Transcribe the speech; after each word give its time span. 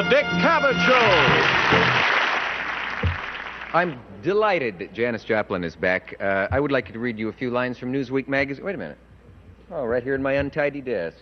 The 0.00 0.08
Dick 0.08 0.24
Cavett 0.24 0.72
Show. 0.86 0.98
I'm 3.76 4.00
delighted 4.22 4.78
that 4.78 4.94
Janis 4.94 5.24
Joplin 5.24 5.62
is 5.62 5.76
back. 5.76 6.16
Uh, 6.18 6.48
I 6.50 6.58
would 6.58 6.72
like 6.72 6.90
to 6.90 6.98
read 6.98 7.18
you 7.18 7.28
a 7.28 7.34
few 7.34 7.50
lines 7.50 7.76
from 7.76 7.92
Newsweek 7.92 8.26
magazine. 8.26 8.64
Wait 8.64 8.74
a 8.74 8.78
minute. 8.78 8.96
Oh, 9.70 9.84
right 9.84 10.02
here 10.02 10.14
in 10.14 10.22
my 10.22 10.32
untidy 10.32 10.80
desk. 10.80 11.18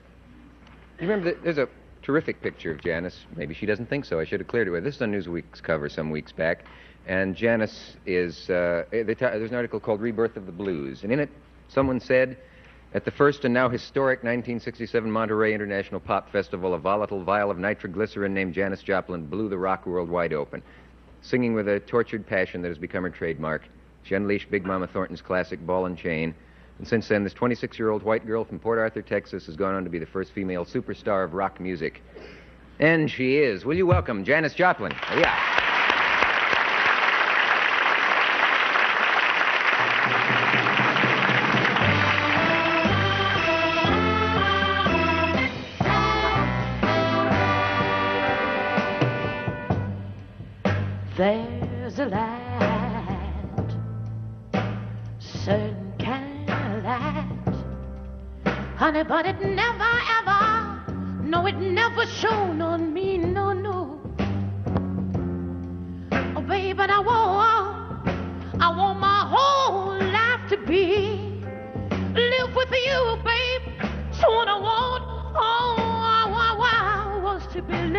You 1.00 1.08
remember 1.08 1.24
that 1.24 1.42
there's 1.42 1.58
a 1.58 1.68
terrific 2.02 2.40
picture 2.40 2.70
of 2.70 2.80
Janis. 2.80 3.26
Maybe 3.34 3.52
she 3.52 3.66
doesn't 3.66 3.90
think 3.90 4.04
so. 4.04 4.20
I 4.20 4.24
should 4.24 4.38
have 4.38 4.46
cleared 4.46 4.68
it 4.68 4.70
with. 4.70 4.84
This 4.84 4.94
is 4.94 5.02
on 5.02 5.10
Newsweek's 5.10 5.60
cover 5.60 5.88
some 5.88 6.12
weeks 6.12 6.30
back. 6.30 6.64
And 7.08 7.34
Janis 7.34 7.96
is. 8.06 8.48
Uh, 8.48 8.84
there's 8.92 9.50
an 9.50 9.56
article 9.56 9.80
called 9.80 10.00
Rebirth 10.00 10.36
of 10.36 10.46
the 10.46 10.52
Blues. 10.52 11.02
And 11.02 11.10
in 11.10 11.18
it, 11.18 11.30
someone 11.66 11.98
said, 11.98 12.36
at 12.94 13.04
the 13.04 13.10
first 13.10 13.44
and 13.44 13.52
now 13.52 13.68
historic 13.68 14.20
1967 14.20 15.10
Monterey 15.10 15.52
International 15.52 16.00
Pop 16.00 16.32
Festival, 16.32 16.74
a 16.74 16.78
volatile 16.78 17.22
vial 17.22 17.50
of 17.50 17.58
nitroglycerin 17.58 18.32
named 18.32 18.54
Janis 18.54 18.82
Joplin 18.82 19.26
blew 19.26 19.48
the 19.48 19.58
rock 19.58 19.86
world 19.86 20.08
wide 20.08 20.32
open. 20.32 20.62
Singing 21.20 21.52
with 21.52 21.68
a 21.68 21.80
tortured 21.80 22.26
passion 22.26 22.62
that 22.62 22.68
has 22.68 22.78
become 22.78 23.02
her 23.02 23.10
trademark, 23.10 23.62
she 24.04 24.14
unleashed 24.14 24.50
Big 24.50 24.64
Mama 24.64 24.86
Thornton's 24.86 25.20
classic 25.20 25.64
Ball 25.66 25.86
and 25.86 25.98
Chain. 25.98 26.34
And 26.78 26.88
since 26.88 27.08
then, 27.08 27.24
this 27.24 27.34
26 27.34 27.78
year 27.78 27.90
old 27.90 28.02
white 28.02 28.26
girl 28.26 28.44
from 28.44 28.58
Port 28.58 28.78
Arthur, 28.78 29.02
Texas, 29.02 29.44
has 29.46 29.56
gone 29.56 29.74
on 29.74 29.84
to 29.84 29.90
be 29.90 29.98
the 29.98 30.06
first 30.06 30.32
female 30.32 30.64
superstar 30.64 31.24
of 31.24 31.34
rock 31.34 31.60
music. 31.60 32.02
And 32.78 33.10
she 33.10 33.36
is. 33.36 33.64
Will 33.64 33.76
you 33.76 33.86
welcome 33.86 34.24
Janis 34.24 34.54
Joplin? 34.54 34.92
Oh, 35.10 35.18
yeah. 35.18 35.67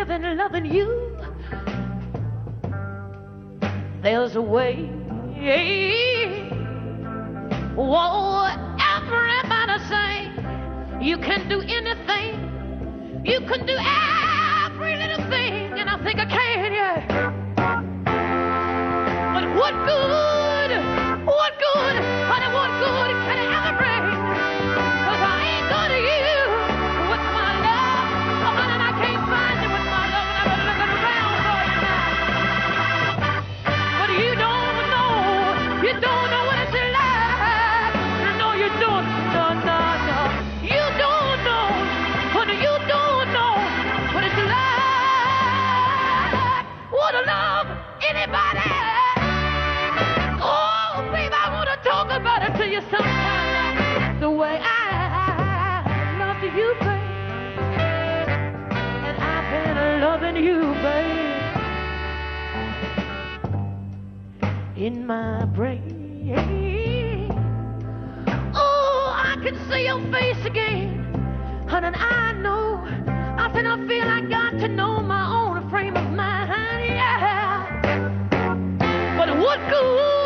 Living, 0.04 0.36
loving 0.36 0.64
you. 0.64 1.16
There's 4.02 4.34
a 4.34 4.40
way. 4.40 4.86
Whoa, 7.76 8.46
everybody 8.96 9.78
say 9.90 10.30
you 11.02 11.18
can 11.18 11.48
do 11.48 11.60
anything. 11.60 13.22
You 13.24 13.40
can 13.40 13.66
do 13.66 13.76
every 13.76 14.96
little 14.96 15.28
thing, 15.28 15.78
and 15.78 15.90
I 15.90 16.02
think 16.02 16.18
I 16.18 16.24
can, 16.24 16.72
yeah. 16.72 17.32
But 19.34 19.54
what 19.54 19.74
good, 19.86 20.29
you, 60.40 60.74
babe. 60.82 61.30
in 64.80 65.06
my 65.06 65.44
brain. 65.44 66.30
Oh, 68.54 69.12
I 69.14 69.36
can 69.42 69.54
see 69.70 69.84
your 69.84 70.00
face 70.10 70.42
again, 70.46 71.04
honey. 71.68 71.88
I 71.88 72.32
know. 72.32 72.82
I 73.38 73.50
said 73.52 73.66
I 73.66 73.76
feel 73.86 74.08
I 74.08 74.22
got 74.22 74.52
to 74.60 74.68
know 74.68 75.00
my 75.00 75.26
own 75.30 75.68
frame 75.68 75.96
of 75.98 76.10
mind. 76.12 76.86
Yeah. 76.86 77.66
But 79.18 79.36
what 79.38 79.58
good? 79.68 80.19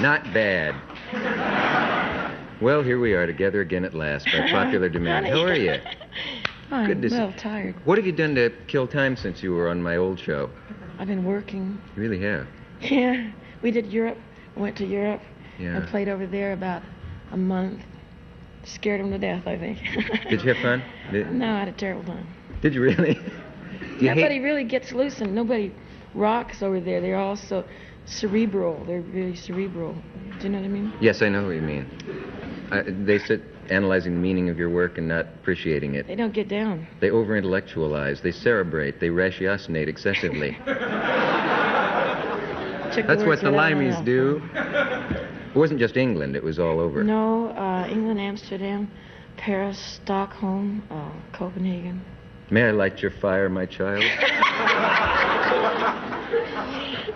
Not 0.00 0.24
bad. 0.32 0.74
Well, 2.60 2.82
here 2.82 2.98
we 3.00 3.14
are 3.14 3.26
together 3.26 3.60
again 3.60 3.84
at 3.84 3.94
last 3.94 4.26
by 4.26 4.50
popular 4.50 4.88
demand. 4.98 5.26
How 5.26 5.42
are 5.42 5.54
you? 5.54 5.76
I'm 6.70 6.86
Good 6.86 7.02
to 7.02 7.08
a 7.08 7.32
see- 7.32 7.38
tired. 7.38 7.74
What 7.84 7.98
have 7.98 8.06
you 8.06 8.12
done 8.12 8.34
to 8.36 8.50
kill 8.66 8.86
time 8.86 9.16
since 9.16 9.42
you 9.42 9.52
were 9.52 9.68
on 9.68 9.82
my 9.82 9.96
old 9.96 10.18
show? 10.18 10.50
I've 10.98 11.08
been 11.08 11.24
working. 11.24 11.80
You 11.96 12.02
really 12.02 12.20
have. 12.22 12.46
Yeah, 12.80 13.30
we 13.62 13.70
did 13.70 13.86
Europe. 13.92 14.18
Went 14.56 14.76
to 14.78 14.86
Europe 14.86 15.20
Yeah. 15.58 15.76
and 15.76 15.88
played 15.88 16.08
over 16.08 16.26
there 16.26 16.52
about 16.52 16.82
a 17.32 17.36
month. 17.36 17.82
Scared 18.64 19.00
them 19.00 19.10
to 19.10 19.18
death, 19.18 19.46
I 19.46 19.56
think. 19.58 19.78
Did 20.28 20.42
you 20.42 20.52
have 20.54 20.62
fun? 20.62 20.82
Did, 21.12 21.30
No, 21.32 21.46
I 21.54 21.58
had 21.60 21.68
a 21.68 21.72
terrible 21.72 22.04
time. 22.04 22.26
did 22.62 22.74
you 22.74 22.82
really? 22.82 23.18
You 23.98 24.08
Nobody 24.14 24.34
hate? 24.34 24.40
really 24.40 24.64
gets 24.64 24.92
loose 24.92 25.20
and 25.20 25.34
nobody 25.34 25.72
rocks 26.14 26.62
over 26.62 26.78
there. 26.80 27.00
They're 27.00 27.16
all 27.16 27.36
so 27.36 27.64
cerebral. 28.10 28.84
They're 28.84 29.00
really 29.00 29.36
cerebral. 29.36 29.94
Do 30.38 30.44
you 30.44 30.50
know 30.50 30.58
what 30.58 30.64
I 30.64 30.68
mean? 30.68 30.92
Yes, 31.00 31.22
I 31.22 31.28
know 31.28 31.46
what 31.46 31.54
you 31.54 31.62
mean. 31.62 31.86
Uh, 32.70 32.82
they 32.86 33.18
sit 33.18 33.42
analyzing 33.70 34.14
the 34.14 34.20
meaning 34.20 34.48
of 34.48 34.58
your 34.58 34.68
work 34.68 34.98
and 34.98 35.08
not 35.08 35.26
appreciating 35.26 35.94
it. 35.94 36.06
They 36.06 36.16
don't 36.16 36.34
get 36.34 36.48
down. 36.48 36.86
They 37.00 37.10
over 37.10 37.36
intellectualize. 37.36 38.20
They 38.20 38.32
cerebrate. 38.32 39.00
They 39.00 39.08
ratiocinate 39.08 39.88
excessively. 39.88 40.58
That's 40.66 40.82
what 43.22 43.40
the 43.40 43.50
Limeys 43.50 44.04
do. 44.04 44.42
It 44.54 45.56
wasn't 45.56 45.80
just 45.80 45.96
England, 45.96 46.36
it 46.36 46.42
was 46.42 46.58
all 46.58 46.80
over. 46.80 47.02
No, 47.02 47.48
uh, 47.50 47.86
England, 47.88 48.20
Amsterdam, 48.20 48.90
Paris, 49.36 49.78
Stockholm, 50.02 50.82
uh, 50.90 51.10
Copenhagen. 51.36 52.04
May 52.50 52.64
I 52.64 52.70
light 52.72 53.00
your 53.00 53.12
fire, 53.12 53.48
my 53.48 53.66
child? 53.66 54.02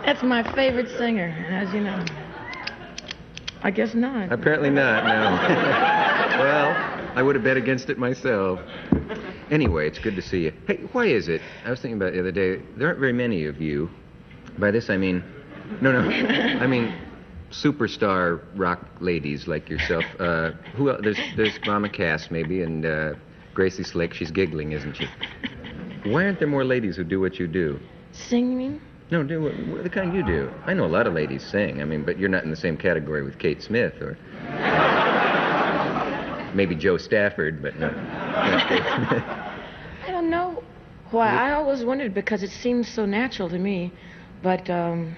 That's 0.04 0.22
my 0.22 0.42
favorite 0.54 0.88
singer, 0.98 1.28
as 1.50 1.72
you 1.72 1.80
know. 1.80 2.04
I 3.62 3.70
guess 3.70 3.94
not. 3.94 4.30
Apparently 4.30 4.68
not, 4.68 5.04
no. 5.04 5.10
well, 6.38 6.68
I 7.14 7.22
would 7.22 7.34
have 7.34 7.44
bet 7.44 7.56
against 7.56 7.88
it 7.88 7.98
myself. 7.98 8.60
Anyway, 9.50 9.86
it's 9.86 9.98
good 9.98 10.16
to 10.16 10.22
see 10.22 10.42
you. 10.44 10.52
Hey, 10.66 10.80
why 10.92 11.06
is 11.06 11.28
it? 11.28 11.40
I 11.64 11.70
was 11.70 11.80
thinking 11.80 11.96
about 11.96 12.08
it 12.08 12.12
the 12.14 12.20
other 12.20 12.32
day. 12.32 12.62
There 12.76 12.88
aren't 12.88 13.00
very 13.00 13.12
many 13.12 13.46
of 13.46 13.60
you. 13.60 13.88
By 14.58 14.70
this, 14.70 14.90
I 14.90 14.96
mean, 14.98 15.24
no, 15.80 15.92
no. 15.92 16.10
I 16.10 16.66
mean, 16.66 16.94
superstar 17.50 18.42
rock 18.54 18.80
ladies 19.00 19.46
like 19.46 19.70
yourself. 19.70 20.04
Uh, 20.18 20.50
who 20.76 20.90
else? 20.90 21.00
There's, 21.02 21.18
there's 21.36 21.58
Mama 21.64 21.88
Cass, 21.88 22.30
maybe, 22.30 22.62
and 22.62 22.84
uh, 22.84 23.14
Gracie 23.54 23.84
Slick. 23.84 24.12
She's 24.12 24.30
giggling, 24.30 24.72
isn't 24.72 24.96
she? 24.96 25.08
Why 26.04 26.24
aren't 26.24 26.38
there 26.38 26.48
more 26.48 26.64
ladies 26.64 26.96
who 26.96 27.04
do 27.04 27.20
what 27.20 27.38
you 27.38 27.46
do? 27.46 27.80
Singing? 28.12 28.80
No, 29.10 29.22
do 29.22 29.42
what, 29.42 29.52
what 29.68 29.82
the 29.82 29.90
kind 29.90 30.14
you 30.14 30.24
do. 30.24 30.50
I 30.66 30.74
know 30.74 30.86
a 30.86 30.86
lot 30.86 31.06
of 31.06 31.14
ladies 31.14 31.44
sing. 31.44 31.82
I 31.82 31.84
mean, 31.84 32.04
but 32.04 32.18
you're 32.18 32.28
not 32.28 32.44
in 32.44 32.50
the 32.50 32.56
same 32.56 32.76
category 32.76 33.22
with 33.22 33.38
Kate 33.38 33.62
Smith 33.62 33.94
or 34.00 34.16
maybe 36.54 36.74
Jo 36.74 36.96
Stafford, 36.96 37.62
but 37.62 37.78
not, 37.78 37.94
not 37.96 38.68
Kate 38.68 38.82
Smith. 38.82 39.22
I 40.06 40.10
don't 40.10 40.30
know 40.30 40.62
why. 41.10 41.28
I 41.28 41.52
always 41.52 41.84
wondered 41.84 42.14
because 42.14 42.42
it 42.42 42.50
seems 42.50 42.88
so 42.88 43.04
natural 43.04 43.48
to 43.50 43.58
me, 43.58 43.92
but 44.42 44.68
um, 44.70 45.14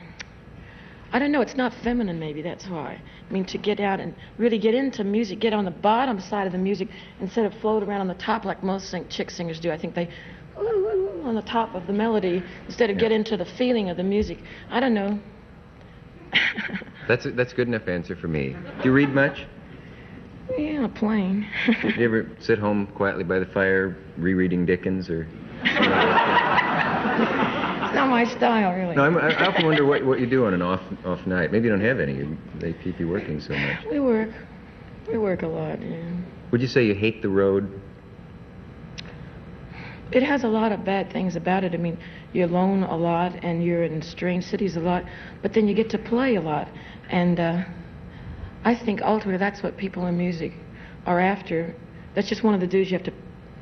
I 1.12 1.18
don't 1.18 1.30
know. 1.30 1.40
It's 1.40 1.56
not 1.56 1.72
feminine, 1.72 2.18
maybe 2.18 2.42
that's 2.42 2.66
why. 2.66 3.00
I 3.28 3.32
mean, 3.32 3.44
to 3.46 3.58
get 3.58 3.80
out 3.80 4.00
and 4.00 4.14
really 4.36 4.58
get 4.58 4.74
into 4.74 5.04
music, 5.04 5.38
get 5.38 5.52
on 5.52 5.64
the 5.64 5.70
bottom 5.70 6.20
side 6.20 6.46
of 6.46 6.52
the 6.52 6.58
music 6.58 6.88
instead 7.20 7.46
of 7.46 7.54
float 7.60 7.82
around 7.82 8.00
on 8.00 8.08
the 8.08 8.14
top 8.14 8.44
like 8.44 8.62
most 8.62 8.90
sing- 8.90 9.08
chick 9.08 9.30
singers 9.30 9.60
do. 9.60 9.70
I 9.70 9.78
think 9.78 9.94
they 9.94 10.08
on 10.58 11.34
the 11.34 11.42
top 11.42 11.74
of 11.74 11.86
the 11.86 11.92
melody 11.92 12.42
instead 12.66 12.90
of 12.90 12.96
Yeah. 12.96 13.02
get 13.02 13.12
into 13.12 13.36
the 13.36 13.44
feeling 13.44 13.90
of 13.90 13.96
the 13.96 14.02
music. 14.02 14.38
I 14.70 14.80
don't 14.80 14.94
know. 14.94 15.18
That's 17.08 17.24
a, 17.24 17.30
that's 17.30 17.52
good 17.52 17.68
enough 17.68 17.86
answer 17.86 18.16
for 18.16 18.26
me. 18.26 18.56
Do 18.82 18.88
you 18.88 18.92
read 18.92 19.10
much? 19.14 19.46
yeah, 20.58 20.88
plain. 20.92 21.46
Do 21.82 21.88
you 21.90 22.04
ever 22.04 22.28
sit 22.40 22.58
home 22.58 22.88
quietly 22.96 23.22
by 23.22 23.38
the 23.38 23.46
fire 23.46 23.96
rereading 24.16 24.66
Dickens 24.66 25.08
or? 25.08 25.28
It's 25.62 25.74
not 27.94 28.08
my 28.08 28.24
style, 28.24 28.74
really. 28.76 28.96
No, 28.96 29.04
I'm, 29.04 29.16
I 29.18 29.28
I 29.34 29.46
often 29.46 29.66
wonder 29.66 29.86
what, 29.86 30.04
what 30.04 30.18
you 30.18 30.26
do 30.26 30.46
on 30.46 30.54
an 30.54 30.62
off 30.62 30.80
off 31.04 31.24
night. 31.28 31.52
Maybe 31.52 31.66
you 31.66 31.70
don't 31.70 31.80
have 31.84 32.00
any. 32.00 32.36
They 32.58 32.72
keep 32.72 32.98
you 32.98 33.06
working 33.08 33.40
so 33.40 33.54
much. 33.56 33.84
We 33.88 34.00
work. 34.00 34.30
We 35.08 35.18
work 35.18 35.42
a 35.42 35.46
lot, 35.48 35.80
yeah. 35.80 36.02
Would 36.50 36.60
you 36.60 36.66
say 36.68 36.86
you 36.86 36.94
hate 36.94 37.22
the 37.22 37.28
road? 37.28 37.80
It 40.12 40.22
has 40.22 40.44
a 40.44 40.48
lot 40.48 40.72
of 40.72 40.84
bad 40.84 41.12
things 41.12 41.34
about 41.36 41.64
it. 41.64 41.74
I 41.74 41.78
mean, 41.78 41.98
you're 42.32 42.48
alone 42.48 42.84
a 42.84 42.96
lot 42.96 43.32
and 43.42 43.62
you're 43.64 43.82
in 43.84 44.02
strange 44.02 44.44
cities 44.44 44.76
a 44.76 44.80
lot, 44.80 45.04
but 45.42 45.52
then 45.52 45.66
you 45.66 45.74
get 45.74 45.90
to 45.90 45.98
play 45.98 46.36
a 46.36 46.40
lot. 46.40 46.68
And 47.10 47.40
uh, 47.40 47.64
I 48.64 48.74
think 48.74 49.02
ultimately 49.02 49.38
that's 49.38 49.62
what 49.62 49.76
people 49.76 50.06
in 50.06 50.16
music 50.16 50.52
are 51.06 51.20
after. 51.20 51.74
That's 52.14 52.28
just 52.28 52.44
one 52.44 52.54
of 52.54 52.60
the 52.60 52.66
dues 52.66 52.90
you 52.90 52.98
have 52.98 53.06
to 53.06 53.12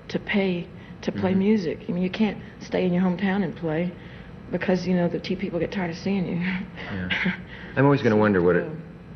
to 0.09 0.19
pay 0.19 0.67
to 1.01 1.11
play 1.13 1.33
Mhm. 1.33 1.39
music. 1.39 1.79
I 1.89 1.93
mean, 1.93 2.03
you 2.03 2.11
can't 2.11 2.37
stay 2.61 2.85
in 2.85 2.93
your 2.93 3.03
hometown 3.03 3.43
and 3.43 3.57
play 3.57 3.91
because 4.53 4.87
you 4.87 4.95
know 4.95 5.09
the 5.09 5.19
T 5.19 5.35
people 5.35 5.59
get 5.59 5.73
tired 5.73 5.91
of 5.91 5.97
seeing 5.97 6.27
you. 6.27 6.37
Yeah. 6.37 7.09
I'm 7.77 7.85
always 7.85 8.03
going 8.03 8.15
to 8.19 8.21
wonder 8.21 8.43
what 8.43 8.57
it 8.57 8.67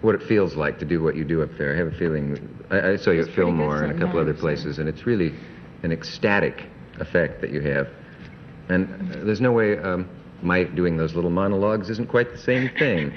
what 0.00 0.14
it 0.14 0.22
feels 0.22 0.54
like 0.54 0.78
to 0.78 0.84
do 0.84 1.02
what 1.02 1.14
you 1.16 1.24
do 1.24 1.42
up 1.42 1.50
there. 1.58 1.74
I 1.74 1.76
have 1.76 1.88
a 1.88 1.96
feeling. 1.98 2.38
I, 2.70 2.92
I 2.92 2.96
saw 2.96 3.10
you 3.10 3.20
It's 3.20 3.28
at 3.28 3.34
Fillmore 3.34 3.82
and 3.82 3.92
a 3.92 3.98
couple 3.98 4.18
other 4.18 4.32
places, 4.34 4.78
and 4.78 4.88
it's 4.88 5.06
really 5.06 5.34
an 5.82 5.92
ecstatic 5.92 6.64
effect 7.00 7.40
that 7.40 7.50
you 7.50 7.60
have. 7.60 7.88
And 8.68 9.14
uh, 9.14 9.24
there's 9.24 9.40
no 9.40 9.52
way 9.52 9.78
um, 9.78 10.08
my 10.42 10.64
doing 10.64 10.96
those 10.96 11.14
little 11.14 11.30
monologues 11.30 11.90
isn't 11.90 12.08
quite 12.08 12.30
the 12.32 12.38
same 12.38 12.70
thing. 12.78 13.12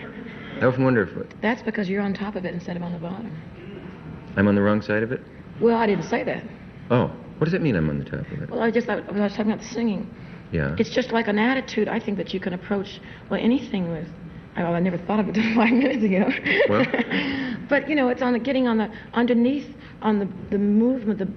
I 0.62 0.66
often 0.66 0.84
wonder 0.84 1.04
if 1.04 1.42
That's 1.42 1.62
because 1.62 1.90
you're 1.90 2.02
on 2.02 2.14
top 2.14 2.36
of 2.36 2.46
it 2.46 2.54
instead 2.54 2.76
of 2.78 2.84
on 2.84 2.94
the 2.94 3.00
bottom. 3.00 3.36
I'm 4.38 4.48
on 4.48 4.56
the 4.56 4.62
wrong 4.62 4.82
side 4.82 5.04
of 5.04 5.12
it. 5.12 5.22
Well, 5.60 5.76
I 5.76 5.88
didn't 5.88 6.06
say 6.06 6.24
that. 6.24 6.44
Oh, 6.90 7.08
what 7.38 7.46
does 7.46 7.52
that 7.54 7.62
mean? 7.62 7.76
I'm 7.76 7.90
on 7.90 8.00
the 8.00 8.06
top 8.06 8.32
of 8.32 8.42
it. 8.44 8.50
Well, 8.50 8.62
I 8.62 8.72
just 8.72 8.88
thought 8.88 9.06
when 9.08 9.20
I 9.20 9.24
was 9.26 9.34
talking 9.34 9.52
about 9.52 9.64
the 9.64 9.74
singing. 9.74 10.10
Yeah. 10.52 10.76
It's 10.78 10.90
just 10.90 11.12
like 11.12 11.28
an 11.28 11.40
attitude 11.40 11.88
I 11.88 12.00
think 12.00 12.18
that 12.18 12.34
you 12.34 12.40
can 12.40 12.54
approach 12.54 13.00
well 13.30 13.40
anything 13.42 13.90
with. 13.90 14.08
I, 14.56 14.64
well, 14.64 14.76
I 14.76 14.80
never 14.80 14.98
thought 14.98 15.20
of 15.20 15.30
it 15.30 15.36
five 15.56 15.72
minutes 15.72 16.04
ago. 16.04 16.30
Well. 16.70 16.86
but 17.70 17.90
you 17.90 17.96
know, 17.96 18.10
it's 18.10 18.22
on 18.22 18.34
the 18.34 18.40
getting 18.40 18.68
on 18.68 18.78
the 18.78 18.92
underneath 19.14 19.74
on 20.02 20.20
the 20.20 20.28
the 20.50 20.58
movement, 20.58 21.20
the 21.20 21.30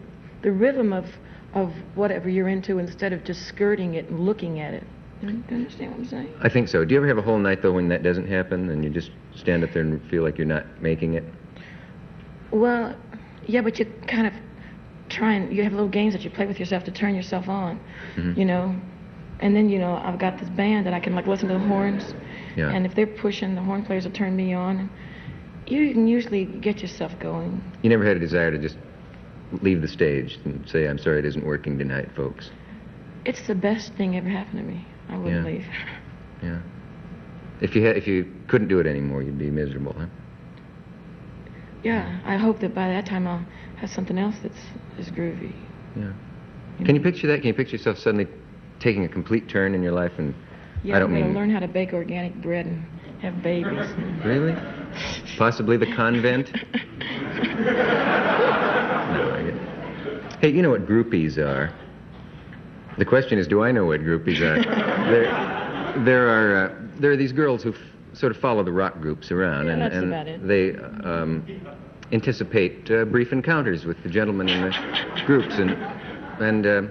the 0.43 0.53
rhythm 0.53 0.93
of 0.93 1.07
of 1.55 1.73
whatever 1.95 2.29
you're 2.29 2.49
into 2.49 2.79
instead 2.79 3.13
of 3.13 3.25
just 3.25 3.47
skirting 3.47 3.95
it 3.95 4.09
and 4.11 4.21
looking 4.21 4.61
at 4.61 4.75
it. 4.75 4.85
Do 5.21 5.29
you 5.29 5.33
do 5.35 5.55
you 5.55 5.57
understand 5.61 5.91
what 5.93 6.01
I'm 6.01 6.07
saying? 6.07 6.35
I 6.41 6.49
think 6.49 6.69
so. 6.69 6.85
Do 6.85 6.93
you 6.93 6.99
ever 7.01 7.09
have 7.09 7.19
a 7.19 7.23
whole 7.23 7.39
night 7.39 7.63
though 7.63 7.73
when 7.73 7.89
that 7.89 8.03
doesn't 8.03 8.27
happen, 8.29 8.69
and 8.71 8.85
you 8.85 8.91
just 8.91 9.11
stand 9.35 9.63
up 9.65 9.73
there 9.73 9.83
and 9.83 10.03
feel 10.11 10.23
like 10.23 10.37
you're 10.37 10.47
not 10.47 10.67
making 10.83 11.15
it? 11.15 11.25
Well, 12.51 12.95
yeah, 13.47 13.61
but 13.61 13.79
you 13.79 13.87
kind 14.07 14.27
of 14.27 14.33
try 15.09 15.35
and 15.35 15.55
you 15.55 15.63
have 15.63 15.73
little 15.73 15.89
games 15.89 16.15
that 16.15 16.25
you 16.25 16.31
play 16.31 16.47
with 16.47 16.59
yourself 16.59 16.85
to 16.85 16.91
turn 16.91 17.15
yourself 17.15 17.49
on, 17.49 17.79
Mhm. 18.17 18.37
you 18.37 18.45
know. 18.45 18.75
And 19.41 19.55
then 19.55 19.69
you 19.69 19.79
know 19.79 20.01
I've 20.03 20.19
got 20.19 20.39
this 20.39 20.49
band 20.51 20.87
that 20.87 20.95
I 20.95 21.01
can 21.01 21.15
like 21.15 21.27
listen 21.27 21.49
to 21.49 21.55
the 21.55 21.61
horns, 21.61 22.15
Yeah. 22.57 22.71
and 22.71 22.87
if 22.87 22.95
they're 22.95 23.07
pushing, 23.07 23.55
the 23.55 23.61
horn 23.63 23.83
players 23.83 24.05
will 24.05 24.13
turn 24.13 24.35
me 24.35 24.53
on. 24.55 24.79
And 24.79 24.91
you 25.67 25.93
can 25.93 26.07
usually 26.07 26.45
get 26.45 26.83
yourself 26.83 27.19
going. 27.19 27.61
You 27.83 27.91
never 27.91 28.05
had 28.05 28.17
a 28.17 28.21
desire 28.21 28.51
to 28.51 28.59
just 28.59 28.77
leave 29.63 29.83
the 29.83 29.89
stage 29.89 30.39
and 30.45 30.67
say, 30.69 30.87
"I'm 30.87 30.99
sorry, 30.99 31.19
it 31.19 31.25
isn't 31.25 31.45
working 31.45 31.79
tonight, 31.79 32.09
folks." 32.17 32.51
It's 33.25 33.47
the 33.47 33.55
best 33.55 33.95
thing 33.95 34.17
ever 34.17 34.29
happened 34.29 34.61
to 34.61 34.67
me. 34.67 34.85
I 35.09 35.17
wouldn't 35.17 35.45
Yeah. 35.45 35.51
leave. 35.53 35.67
Yeah. 36.43 36.59
If 37.61 37.75
you 37.75 37.85
had, 37.87 37.97
if 37.97 38.07
you 38.07 38.27
couldn't 38.49 38.69
do 38.69 38.81
it 38.81 38.87
anymore, 38.87 39.23
you'd 39.23 39.39
be 39.39 39.51
miserable, 39.51 39.95
huh? 39.99 40.07
Yeah, 41.83 42.19
I 42.25 42.37
hope 42.37 42.61
that 42.61 42.75
by 42.75 42.89
that 42.89 43.07
time 43.07 43.27
I'll 43.27 43.45
have 43.77 43.91
something 43.91 44.19
else 44.19 44.37
that's 44.43 44.59
as 44.99 45.11
groovy. 45.11 45.53
Yeah. 45.97 46.11
Can 46.85 46.95
you 46.97 47.01
picture 47.01 47.27
that? 47.29 47.39
Can 47.39 47.49
you 47.49 47.55
picture 47.55 47.77
yourself 47.77 47.99
suddenly 47.99 48.27
taking 48.81 49.05
a 49.05 49.09
complete 49.09 49.49
turn 49.49 49.75
in 49.75 49.83
your 49.83 49.93
life 49.93 50.13
and 50.19 50.35
Yeah, 50.83 50.97
I 50.97 50.99
don't 50.99 51.15
I'm 51.15 51.23
mean 51.23 51.35
learn 51.35 51.51
how 51.51 51.61
to 51.61 51.69
bake 51.69 51.93
organic 51.95 52.35
bread 52.43 52.67
and 52.67 52.85
have 53.21 53.43
babies. 53.43 53.87
really? 54.25 54.55
Possibly 55.39 55.77
the 55.77 55.87
convent? 55.95 56.53
No, 60.45 60.49
I 60.49 60.51
get- 60.51 60.53
Hey, 60.53 60.57
you 60.57 60.63
know 60.63 60.71
what 60.71 60.87
groupies 60.87 61.39
are? 61.39 61.73
The 62.99 63.05
question 63.05 63.39
is, 63.39 63.49
do 63.49 63.63
I 63.63 63.73
know 63.73 63.87
what 63.87 64.01
groupies 64.01 64.41
are? 64.41 64.63
there, 65.11 66.05
there 66.05 66.29
are 66.29 66.67
uh, 66.67 66.75
there 67.01 67.11
are 67.11 67.17
these 67.17 67.33
girls 67.33 67.63
who 67.63 67.71
f- 67.73 67.79
sort 68.13 68.31
of 68.31 68.41
follow 68.41 68.63
the 68.63 68.71
rock 68.73 69.01
groups 69.01 69.33
around, 69.33 69.67
Yeah, 69.67 69.73
and, 69.73 69.83
that's 69.83 69.95
and 69.97 70.05
about 70.07 70.29
it. 70.29 70.47
they 70.47 70.77
um, 71.05 71.45
anticipate 72.13 72.89
uh, 72.91 73.05
brief 73.05 73.33
encounters 73.33 73.85
with 73.85 74.01
the 74.05 74.09
gentlemen 74.09 74.49
in 74.49 74.61
the 74.63 75.23
groups 75.27 75.55
and 75.59 75.71
and 76.41 76.67
uh, 76.67 76.83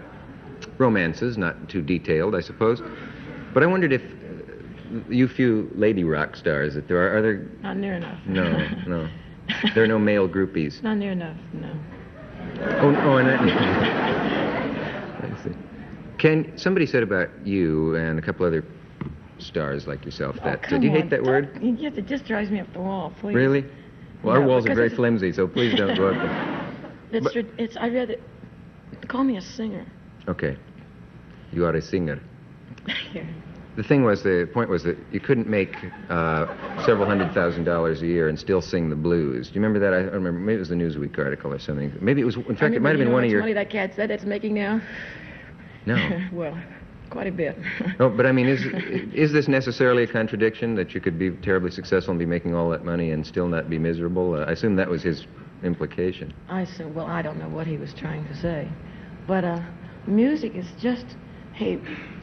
romances, 0.78 1.38
not 1.38 1.70
too 1.70 1.82
detailed, 1.82 2.36
I 2.36 2.42
suppose. 2.42 2.82
But 3.54 3.64
I 3.64 3.66
wondered 3.68 3.94
if 3.94 4.02
uh, 4.02 5.00
you 5.10 5.28
few 5.30 5.70
lady 5.76 6.04
rock 6.04 6.36
stars 6.36 6.74
that 6.74 6.88
there 6.90 6.98
are, 6.98 7.18
are 7.18 7.22
there 7.22 7.48
Not 7.62 7.78
near 7.78 7.94
enough. 7.94 8.20
no, 8.26 8.50
no. 8.88 9.08
There 9.76 9.84
are 9.84 9.88
no 9.88 10.00
male 10.00 10.28
groupies. 10.28 10.82
Not 10.84 10.98
near 10.98 11.12
enough. 11.12 11.38
No. 11.54 11.72
Oh, 12.62 12.96
oh, 13.04 13.18
and 13.18 13.28
I, 13.30 13.36
I 15.40 15.44
see. 15.44 15.52
Can 16.18 16.58
somebody 16.58 16.86
said 16.86 17.04
about 17.04 17.30
you 17.46 17.96
and 17.96 18.18
a 18.20 18.22
couple 18.22 18.46
other 18.46 18.64
stars 19.40 19.88
like 19.88 20.06
yourself 20.06 20.38
Oh, 20.42 20.46
that? 20.46 20.64
come 20.64 20.80
do 20.80 20.86
you 20.88 20.92
hate 20.92 21.04
on, 21.04 21.10
that 21.10 21.24
don't- 21.24 21.28
word? 21.34 21.60
You 21.62 21.76
get 21.76 21.98
it 21.98 22.06
just 22.08 22.26
drives 22.26 22.50
me 22.50 22.60
up 22.60 22.72
the 22.74 22.80
wall, 22.80 23.14
please. 23.20 23.36
Really? 23.36 23.66
Well, 24.24 24.36
our 24.38 24.46
walls 24.46 24.66
are 24.68 24.74
very 24.76 24.90
flimsy, 24.90 25.34
so 25.34 25.48
please 25.48 25.76
don't 25.76 25.96
go 25.98 26.08
up 26.10 26.16
there. 26.16 26.60
It's, 27.12 27.24
But- 27.32 27.46
it's 27.60 27.78
I'd 27.78 27.94
rather 27.94 28.16
call 29.08 29.24
me 29.24 29.38
a 29.38 29.42
singer. 29.42 29.86
Okay. 30.28 30.58
You 31.52 31.64
are 31.66 31.76
a 31.76 31.82
singer. 31.82 32.20
Here. 33.12 33.28
The 33.76 33.84
thing 33.84 34.04
was, 34.04 34.22
the 34.22 34.48
point 34.54 34.70
was 34.70 34.84
that 34.84 34.98
you 35.12 35.20
couldn't 35.20 35.48
make 35.48 35.76
uh, 36.10 36.46
several 36.86 37.08
hundred 37.08 37.34
thousand 37.34 37.64
dollars 37.64 38.02
a 38.02 38.08
year 38.08 38.30
and 38.30 38.40
still 38.40 38.62
sing 38.62 38.90
the 38.90 38.96
blues. 38.96 39.48
Do 39.48 39.56
you 39.56 39.62
remember 39.62 39.80
that? 39.80 39.94
I 39.98 40.04
don't 40.04 40.14
remember. 40.14 40.40
Maybe 40.40 40.58
it 40.58 40.60
was 40.60 40.70
the 40.70 40.76
Newsweek 40.76 41.18
article 41.18 41.52
or 41.52 41.60
something. 41.60 41.92
Maybe 42.00 42.22
it 42.22 42.26
was. 42.26 42.36
In 42.36 42.56
fact, 42.56 42.76
it 42.76 42.82
might 42.82 42.90
have 42.90 43.00
been 43.00 43.12
one 43.12 43.24
of 43.24 43.32
your. 43.32 43.40
money 43.40 43.54
that 43.54 43.70
cat 43.70 43.94
said 43.96 44.12
it's 44.12 44.26
making 44.26 44.54
now. 44.54 44.80
No. 45.86 45.98
well, 46.32 46.58
quite 47.10 47.28
a 47.28 47.32
bit. 47.32 47.58
No, 48.00 48.10
but 48.10 48.26
I 48.26 48.32
mean, 48.32 48.48
is 48.48 48.66
is 49.14 49.32
this 49.32 49.48
necessarily 49.48 50.04
a 50.04 50.08
contradiction 50.08 50.76
that 50.76 50.94
you 50.94 51.02
could 51.02 51.18
be 51.18 51.32
terribly 51.32 51.72
successful 51.72 52.12
and 52.12 52.20
be 52.20 52.26
making 52.26 52.56
all 52.56 52.70
that 52.70 52.84
money 52.86 53.12
and 53.12 53.26
still 53.26 53.48
not 53.48 53.70
be 53.70 53.78
miserable? 53.78 54.36
Uh, 54.36 54.46
I 54.46 54.52
assume 54.52 54.76
that 54.78 54.90
was 54.90 55.04
his 55.04 55.26
implication. 55.64 56.34
I 56.50 56.66
said, 56.66 56.94
well, 56.94 57.06
I 57.08 57.22
don't 57.22 57.40
know 57.40 57.50
what 57.50 57.68
he 57.68 57.78
was 57.78 57.94
trying 57.94 58.28
to 58.28 58.36
say. 58.36 58.68
But 59.28 59.44
uh, 59.44 59.62
music 60.08 60.56
is 60.56 60.68
just, 60.80 61.06
hey, 61.54 61.76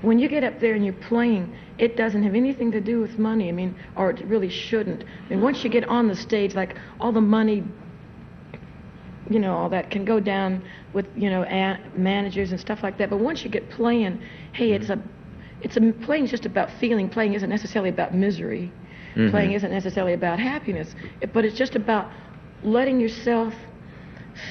when 0.02 0.18
you 0.18 0.28
get 0.28 0.44
up 0.44 0.60
there 0.60 0.74
and 0.74 0.84
you're 0.84 0.94
playing, 0.94 1.54
it 1.78 1.96
doesn't 1.96 2.22
have 2.22 2.34
anything 2.34 2.70
to 2.72 2.80
do 2.80 3.00
with 3.00 3.18
money. 3.18 3.48
I 3.48 3.52
mean, 3.52 3.74
or 3.96 4.10
it 4.10 4.24
really 4.26 4.48
shouldn't. 4.48 5.04
I 5.04 5.30
mean, 5.30 5.40
once 5.40 5.62
you 5.64 5.70
get 5.70 5.88
on 5.88 6.08
the 6.08 6.16
stage, 6.16 6.54
like 6.54 6.76
all 6.98 7.12
the 7.12 7.20
money, 7.20 7.64
you 9.28 9.38
know, 9.38 9.56
all 9.56 9.68
that 9.68 9.90
can 9.90 10.04
go 10.04 10.18
down 10.20 10.62
with, 10.92 11.06
you 11.16 11.30
know, 11.30 11.44
managers 11.96 12.50
and 12.50 12.60
stuff 12.60 12.82
like 12.82 12.98
that. 12.98 13.10
But 13.10 13.18
once 13.20 13.44
you 13.44 13.50
get 13.50 13.70
playing, 13.70 14.20
hey, 14.52 14.72
it's 14.72 14.90
a, 14.90 14.98
it's 15.62 15.76
a, 15.76 15.80
playing's 16.02 16.30
just 16.30 16.46
about 16.46 16.70
feeling. 16.80 17.08
Playing 17.08 17.34
isn't 17.34 17.48
necessarily 17.48 17.90
about 17.90 18.14
misery. 18.14 18.72
Mhm. 19.14 19.30
Playing 19.30 19.52
isn't 19.52 19.70
necessarily 19.70 20.12
about 20.14 20.38
happiness. 20.38 20.94
It, 21.20 21.32
but 21.32 21.44
it's 21.44 21.56
just 21.56 21.76
about 21.76 22.10
letting 22.62 23.00
yourself 23.00 23.54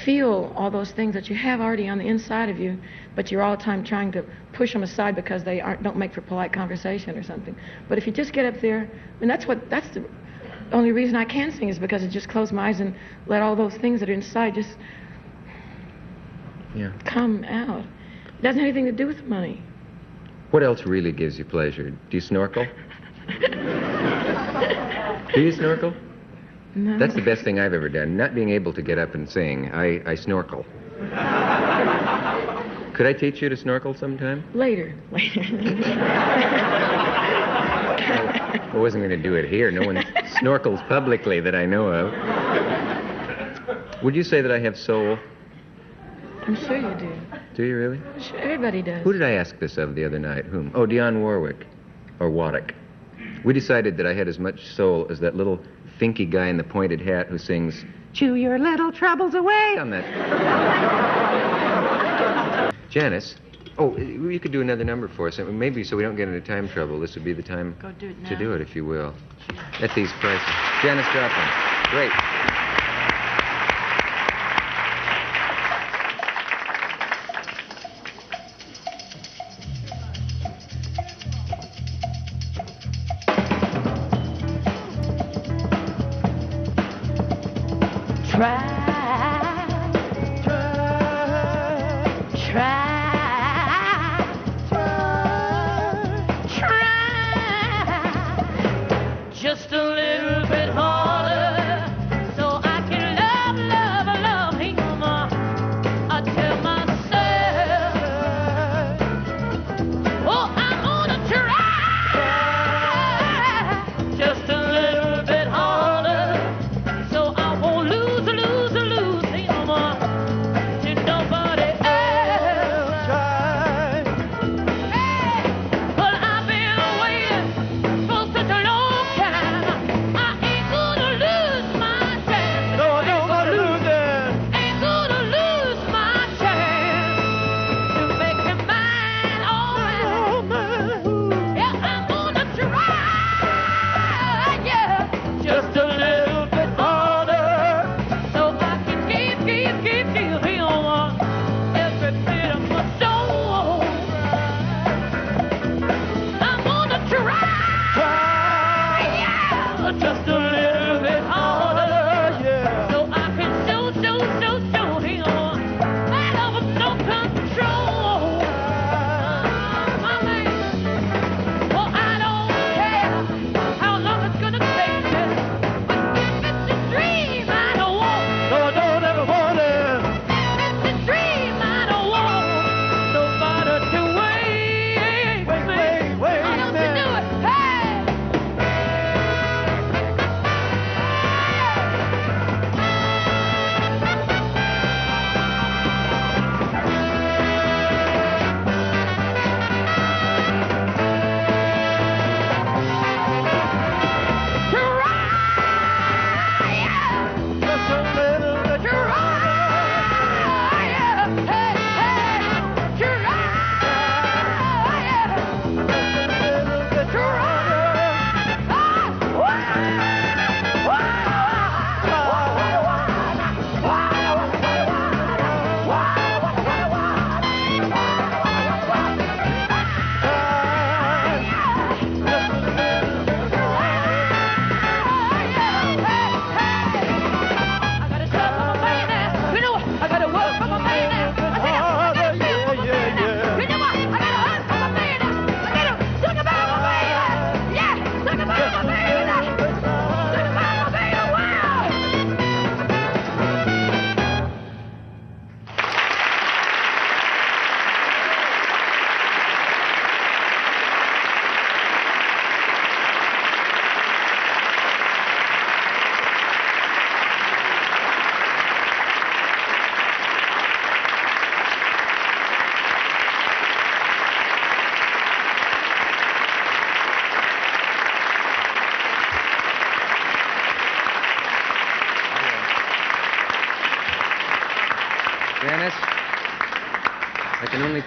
feel 0.05 0.53
all 0.55 0.72
those 0.72 0.91
things 0.91 1.13
that 1.13 1.29
you 1.29 1.36
have 1.36 1.60
already 1.62 1.88
on 1.89 1.98
the 1.98 2.08
inside 2.08 2.50
of 2.50 2.60
you, 2.60 2.77
but 3.15 3.31
you're 3.31 3.41
all 3.41 3.58
the 3.58 3.63
time 3.63 3.84
trying 3.84 4.12
to 4.13 4.24
push 4.53 4.74
them 4.74 4.84
aside 4.84 5.15
because 5.15 5.43
they 5.43 5.62
aren't 5.62 5.84
don't 5.84 5.98
make 5.98 6.13
for 6.13 6.22
polite 6.22 6.53
conversation 6.53 7.17
or 7.17 7.24
something. 7.24 7.55
But 7.88 7.98
if 7.98 8.08
you 8.08 8.13
just 8.13 8.34
get 8.34 8.46
up 8.46 8.62
there, 8.62 8.89
mean 9.19 9.27
that's 9.27 9.48
what 9.48 9.69
that's 9.69 9.89
the 9.89 10.03
only 10.72 10.91
reason 10.91 11.15
I 11.15 11.25
can 11.25 11.51
sing 11.51 11.69
is 11.69 11.79
because 11.79 12.03
I 12.03 12.08
just 12.08 12.29
close 12.29 12.51
my 12.51 12.69
eyes 12.69 12.79
and 12.79 12.96
let 13.27 13.41
all 13.41 13.55
those 13.55 13.75
things 13.75 14.00
that 14.00 14.10
are 14.10 14.13
inside 14.13 14.55
just 14.55 14.77
Yeah. 16.75 16.91
come 17.05 17.43
out. 17.46 17.84
It 17.84 18.43
doesn't 18.43 18.60
have 18.60 18.67
anything 18.67 18.86
to 18.86 18.91
do 18.91 19.08
with 19.08 19.25
money. 19.25 19.63
What 20.51 20.63
else 20.63 20.86
really 20.86 21.12
gives 21.12 21.38
you 21.38 21.46
pleasure? 21.46 21.91
Do 21.91 21.98
you 22.12 22.22
snorkel? 22.22 22.67
Do 25.34 25.41
you 25.41 25.51
snorkel? 25.51 25.93
No. 26.86 26.98
That's 26.98 27.14
the 27.14 27.22
best 27.22 27.44
thing 27.44 27.60
I've 27.60 27.74
ever 27.74 27.90
done. 27.90 28.16
Not 28.16 28.34
being 28.34 28.52
able 28.52 28.72
to 28.74 28.82
get 28.82 28.98
up 28.98 29.14
and 29.14 29.30
sing. 29.30 29.70
I, 29.72 30.02
I 30.10 30.16
snorkel. 30.16 30.66
Could 32.94 33.06
I 33.06 33.14
teach 33.14 33.42
you 33.42 33.50
to 33.50 33.58
snorkel 33.58 33.94
sometime? 33.94 34.44
Later. 34.54 34.96
Later. 35.12 35.42
I 38.72 38.76
wasn't 38.76 39.04
going 39.04 39.10
to 39.10 39.18
do 39.22 39.36
it 39.36 39.50
here. 39.50 39.72
No 39.72 39.86
one 39.86 39.98
snorkels 40.42 40.86
publicly 40.88 41.40
that 41.42 41.56
I 41.56 41.66
know 41.66 41.88
of. 41.88 42.14
Would 44.04 44.16
you 44.16 44.24
say 44.24 44.42
that 44.42 44.52
I 44.52 44.60
have 44.60 44.78
soul? 44.78 45.18
I'm 46.48 46.56
sure 46.56 46.78
you 46.78 46.94
do. 46.96 47.12
Do 47.56 47.64
you 47.64 47.76
really? 47.76 48.00
Sure, 48.22 48.38
everybody 48.40 48.82
does. 48.82 49.04
Who 49.04 49.12
did 49.12 49.22
I 49.24 49.32
ask 49.32 49.60
this 49.60 49.78
of 49.78 49.96
the 49.96 50.06
other 50.06 50.20
night? 50.20 50.46
Whom? 50.46 50.72
Oh, 50.74 50.86
Dionne 50.86 51.20
Warwick. 51.20 51.68
Or 52.20 52.30
Waddick. 52.30 52.74
We 53.44 53.54
decided 53.54 53.98
that 53.98 54.06
I 54.06 54.14
had 54.14 54.28
as 54.28 54.40
much 54.40 54.66
soul 54.66 55.08
as 55.10 55.20
that 55.20 55.36
little 55.36 55.60
thinky 56.00 56.29
guy 56.29 56.48
in 56.48 56.58
the 56.58 56.63
pointed 56.63 57.01
hat 57.01 57.27
who 57.27 57.38
sings, 57.38 57.84
Chew 58.13 58.36
your 58.36 58.58
little 58.58 58.91
troubles 58.91 59.36
away 59.36 59.77
on 59.77 59.91
that. 59.91 60.06
Janis. 62.89 63.36
Oh, 63.77 63.96
you 63.96 64.39
could 64.39 64.51
do 64.51 64.62
another 64.62 64.84
number 64.84 65.08
for 65.08 65.27
us. 65.29 65.39
Maybe 65.39 65.86
so 65.86 65.96
we 65.96 66.03
don't 66.03 66.18
get 66.18 66.27
into 66.27 66.41
time 66.41 66.68
trouble. 66.68 67.00
This 67.00 67.15
would 67.15 67.24
be 67.24 67.32
the 67.34 67.44
time 67.44 67.77
Go 67.82 67.91
do 67.94 68.10
it 68.10 68.25
to 68.25 68.36
do 68.36 68.51
it, 68.53 68.60
if 68.62 68.75
you 68.75 68.84
will. 68.84 69.13
At 69.79 69.96
these 69.96 70.12
prices. 70.20 70.46
Janis 70.82 71.06
Joplin. 71.13 71.48
Great. 71.91 72.12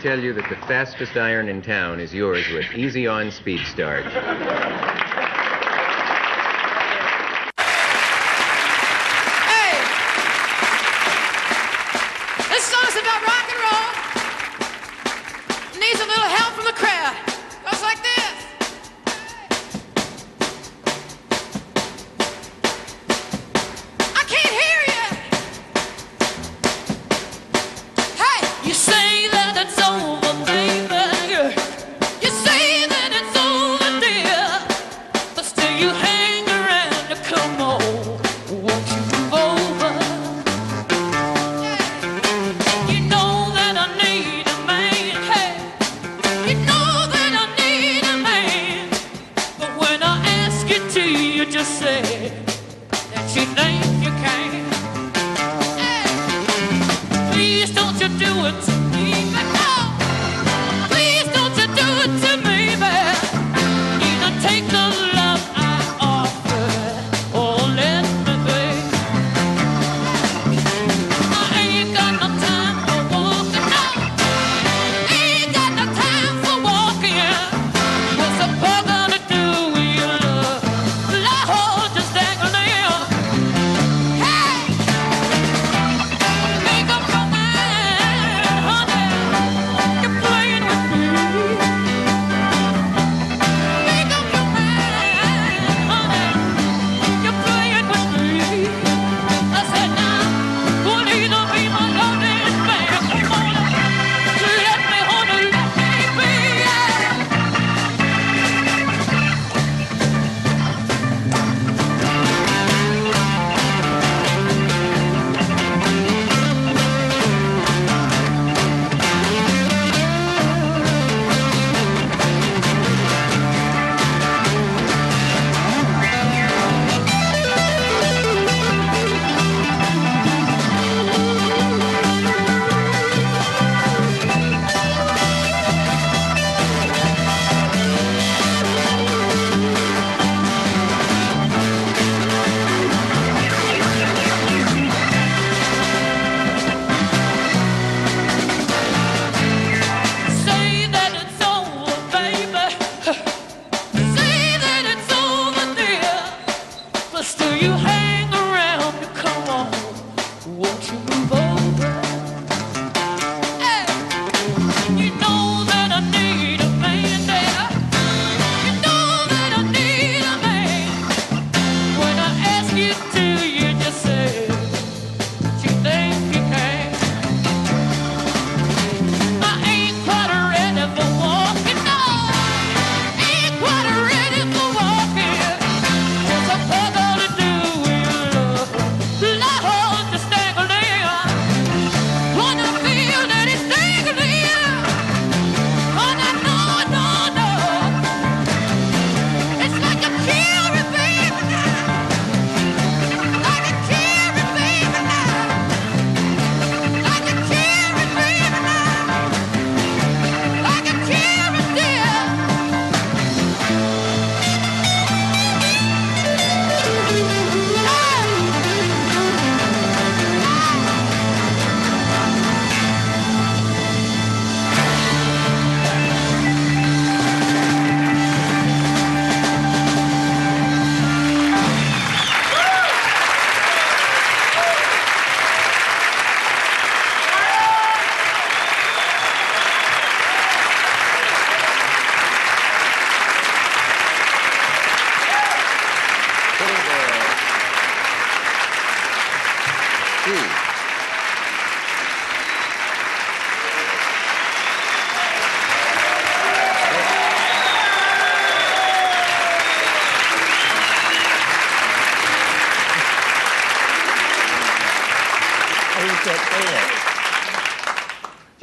tell 0.02 0.18
you 0.18 0.32
that 0.32 0.48
the 0.50 0.56
fastest 0.66 1.16
iron 1.16 1.48
in 1.48 1.62
town 1.62 2.00
is 2.00 2.12
yours 2.12 2.44
with 2.52 2.66
Easy 2.74 3.06
On 3.06 3.30
Speed 3.30 3.64
Start. 3.68 4.91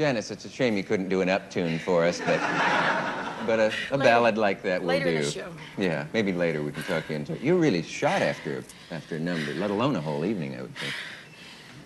Dennis, 0.10 0.32
it's 0.32 0.44
a 0.44 0.50
shame 0.50 0.76
you 0.76 0.84
couldn't 0.84 1.08
do 1.08 1.22
an 1.22 1.28
Neptune 1.28 1.78
for 1.78 2.04
us, 2.04 2.20
but 2.20 2.40
but 3.46 3.60
a, 3.60 3.72
a 3.92 3.98
ballad 4.00 4.40
like 4.40 4.64
that 4.64 4.82
will 4.82 4.88
later 4.88 5.06
do. 5.06 5.12
Later 5.12 5.20
in 5.20 5.26
the 5.26 5.32
show. 5.32 5.54
Yeah, 5.78 6.08
maybe 6.14 6.34
later 6.34 6.64
we 6.64 6.72
can 6.72 6.82
talk 6.82 7.08
you 7.10 7.16
into 7.16 7.34
it. 7.34 7.42
You 7.42 7.60
really 7.60 7.84
shot 7.84 8.24
after 8.24 8.64
after 8.90 9.18
a 9.18 9.20
number, 9.20 9.54
let 9.54 9.70
alone 9.70 9.96
a 9.96 10.02
whole 10.02 10.26
evening, 10.26 10.56
I 10.58 10.64
would 10.64 10.76
think. 10.78 10.94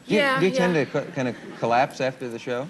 Do 0.08 0.14
you, 0.14 0.22
yeah. 0.22 0.40
Do 0.40 0.46
you 0.46 0.54
yeah. 0.54 0.58
tend 0.58 0.74
to 0.94 1.02
kind 1.12 1.28
of 1.28 1.36
collapse 1.60 2.00
after 2.00 2.30
the 2.30 2.40
show? 2.40 2.66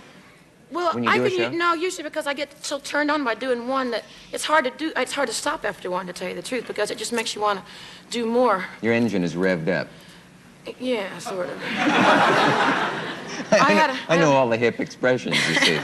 Well, 0.71 0.91
I 1.07 1.19
can 1.29 1.55
no 1.55 1.75
usually 1.75 2.01
because 2.01 2.25
I 2.25 2.33
get 2.33 2.65
so 2.65 2.79
turned 2.79 3.11
on 3.11 3.23
by 3.23 3.35
doing 3.35 3.67
one 3.67 3.91
that 3.91 4.05
it's 4.31 4.45
hard 4.45 4.65
to 4.65 4.71
do. 4.71 4.91
It's 4.95 5.13
hard 5.13 5.27
to 5.27 5.35
stop 5.35 5.65
after 5.65 5.91
one, 5.91 6.07
to 6.07 6.13
tell 6.13 6.29
you 6.29 6.33
the 6.33 6.41
truth, 6.41 6.65
because 6.65 6.89
it 6.89 6.97
just 6.97 7.13
makes 7.13 7.35
you 7.35 7.41
want 7.41 7.59
to 7.59 7.65
do 8.09 8.25
more. 8.25 8.65
Your 8.81 8.93
engine 8.93 9.23
is 9.23 9.35
revved 9.35 9.67
up. 9.67 9.87
Yeah, 10.79 11.17
sort 11.17 11.49
of. 11.49 11.57
I, 13.51 13.59
I, 13.59 13.73
know, 13.73 13.93
a, 13.93 13.99
I, 14.09 14.17
know 14.17 14.31
all 14.31 14.49
the 14.49 14.57
hip 14.57 14.79
expressions, 14.79 15.35
you 15.49 15.55
see. 15.55 15.75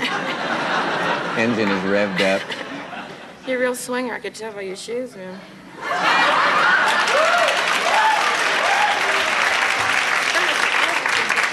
Engine 1.38 1.70
is 1.70 1.84
revved 1.84 2.22
up. 2.22 2.42
You're 3.48 3.58
a 3.58 3.62
real 3.62 3.76
swinger. 3.76 4.14
I 4.14 4.20
could 4.20 4.36
tell 4.36 4.54
by 4.54 4.62
your 4.62 4.76
shoes, 4.76 5.16
man. 5.16 5.40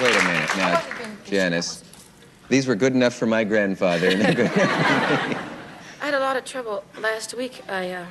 Wait 0.02 0.14
a 0.14 0.24
minute 0.24 0.56
now, 0.56 0.82
Janis. 1.24 1.82
These 2.48 2.66
were 2.66 2.74
good 2.74 2.92
enough 2.92 3.14
for 3.14 3.26
my 3.26 3.44
grandfather, 3.44 4.08
and 4.08 4.36
good. 4.36 4.50
I 4.56 5.40
had 6.00 6.14
a 6.14 6.20
lot 6.20 6.36
of 6.36 6.44
trouble 6.44 6.84
last 7.00 7.34
week. 7.34 7.62
I 7.68 7.92
uh, 7.92 8.06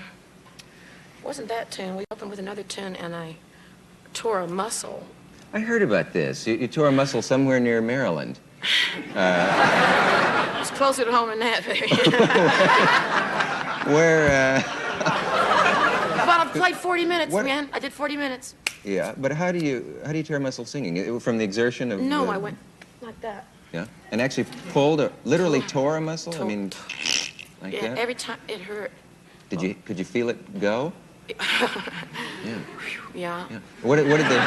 wasn't 1.24 1.48
that 1.50 1.72
tune. 1.72 1.96
We 1.96 2.06
opened 2.12 2.32
with 2.32 2.40
another 2.40 2.64
tune, 2.64 2.96
and 2.96 3.16
I 3.16 3.38
tore 4.16 4.40
a 4.40 4.48
muscle. 4.48 5.06
I 5.54 5.60
heard 5.60 5.84
about 5.84 6.14
this. 6.14 6.48
You, 6.48 6.56
you 6.56 6.68
tore 6.68 6.88
a 6.88 6.92
muscle 6.92 7.22
somewhere 7.22 7.60
near 7.60 7.82
Maryland. 7.82 8.40
It's 10.66 10.72
closer 10.72 11.06
to 11.06 11.12
home 11.12 11.30
than 11.30 11.38
that, 11.42 11.64
baby. 11.64 11.88
Where, 13.94 14.58
uh, 14.58 14.62
but 16.26 16.40
I 16.40 16.50
played 16.52 16.76
40 16.76 17.06
minutes, 17.06 17.32
What- 17.32 17.46
man. 17.46 17.70
I 17.72 17.78
did 17.78 17.94
40 17.94 18.18
minutes. 18.18 18.56
yeah, 18.84 19.14
but 19.16 19.32
how 19.32 19.52
do 19.52 19.60
you, 19.60 20.00
how 20.04 20.12
do 20.12 20.18
you 20.18 20.24
tear 20.24 20.38
a 20.38 20.40
muscle 20.40 20.66
singing? 20.66 21.20
From 21.20 21.38
the 21.38 21.44
exertion 21.44 21.92
of... 21.92 22.02
No, 22.02 22.26
uh, 22.26 22.32
I 22.32 22.38
went 22.38 22.58
like 23.04 23.22
that. 23.22 23.46
Yeah, 23.74 23.86
and 24.12 24.20
actually 24.20 24.48
pulled, 24.74 25.02
a, 25.02 25.12
literally 25.24 25.62
tore 25.62 25.98
a 25.98 26.02
muscle? 26.02 26.34
I 26.42 26.46
mean, 26.46 26.72
like 27.62 27.74
Yeah, 27.74 27.90
that? 27.90 28.00
every 28.00 28.16
time 28.16 28.40
it 28.48 28.62
hurt. 28.62 28.92
Did 29.52 29.62
you, 29.62 29.76
could 29.86 30.00
you 30.00 30.06
feel 30.06 30.30
it 30.30 30.60
go? 30.60 30.92
Yeah. 31.28 32.60
Yeah. 33.14 33.48
Yeah. 33.50 33.60
What, 33.82 33.96
did- 33.98 34.08
what 34.10 34.18
did 34.18 34.28
they 34.30 34.40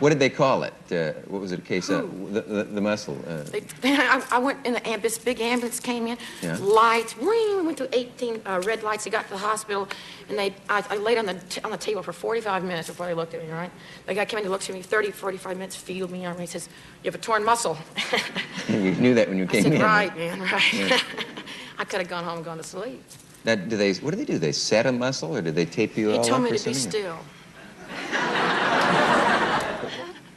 what 0.00 0.08
did 0.10 0.18
they 0.18 0.28
call 0.28 0.64
it? 0.64 0.74
Uh, 0.92 1.12
what 1.28 1.40
was 1.40 1.52
it 1.52 1.60
a 1.60 1.62
case 1.62 1.88
of? 1.88 2.32
The, 2.34 2.42
the, 2.42 2.64
the 2.64 2.80
muscle. 2.80 3.16
Uh, 3.26 3.42
They, 3.44 3.62
I, 3.96 4.22
I 4.32 4.38
went 4.38 4.66
in 4.66 4.72
the 4.74 4.86
ambulance, 4.86 5.16
big 5.18 5.40
ambulance 5.40 5.78
came 5.80 6.06
in, 6.08 6.18
Yeah. 6.42 6.58
lights, 6.60 7.16
we 7.16 7.62
went 7.62 7.78
to 7.78 7.88
18 7.96 8.42
uh, 8.44 8.60
red 8.66 8.82
lights. 8.82 9.04
They 9.04 9.10
got 9.10 9.24
to 9.26 9.30
the 9.30 9.38
hospital, 9.38 9.88
and 10.28 10.36
they, 10.38 10.52
I, 10.68 10.84
I 10.90 10.96
laid 10.96 11.16
on 11.18 11.26
the, 11.26 11.34
t- 11.48 11.60
on 11.62 11.70
the 11.70 11.76
table 11.78 12.02
for 12.02 12.12
45 12.12 12.64
minutes 12.64 12.88
before 12.88 13.06
they 13.06 13.14
looked 13.14 13.34
at 13.34 13.42
me, 13.42 13.50
Right. 13.50 13.70
The 14.06 14.14
guy 14.14 14.24
came 14.24 14.38
in, 14.40 14.44
he 14.44 14.50
looked 14.50 14.68
at 14.68 14.74
me, 14.74 14.82
30, 14.82 15.12
45 15.12 15.56
minutes, 15.56 15.76
Feel 15.76 16.08
me, 16.08 16.24
and 16.24 16.38
he 16.38 16.46
says, 16.46 16.68
you 17.02 17.10
have 17.10 17.14
a 17.14 17.22
torn 17.22 17.44
muscle. 17.44 17.78
you 18.68 18.92
knew 18.96 19.14
that 19.14 19.28
when 19.28 19.38
you 19.38 19.44
I 19.44 19.46
came 19.46 19.62
said, 19.62 19.72
in. 19.74 19.80
right, 19.82 20.14
man, 20.16 20.40
right. 20.40 21.04
I 21.78 21.84
could 21.84 22.00
have 22.00 22.08
gone 22.08 22.24
home 22.24 22.36
and 22.38 22.44
gone 22.44 22.58
to 22.58 22.62
sleep. 22.64 23.02
Now, 23.44 23.54
do 23.54 23.76
they? 23.76 23.92
What 23.94 24.12
do 24.12 24.16
they 24.16 24.24
do? 24.24 24.38
They 24.38 24.52
set 24.52 24.86
a 24.86 24.92
muscle, 24.92 25.36
or 25.36 25.42
do 25.42 25.50
they 25.50 25.66
tape 25.66 25.96
you 25.96 26.10
He 26.10 26.16
all 26.16 26.24
told 26.24 26.42
me 26.42 26.56
to 26.56 26.64
be 26.64 26.74
still. 26.74 27.18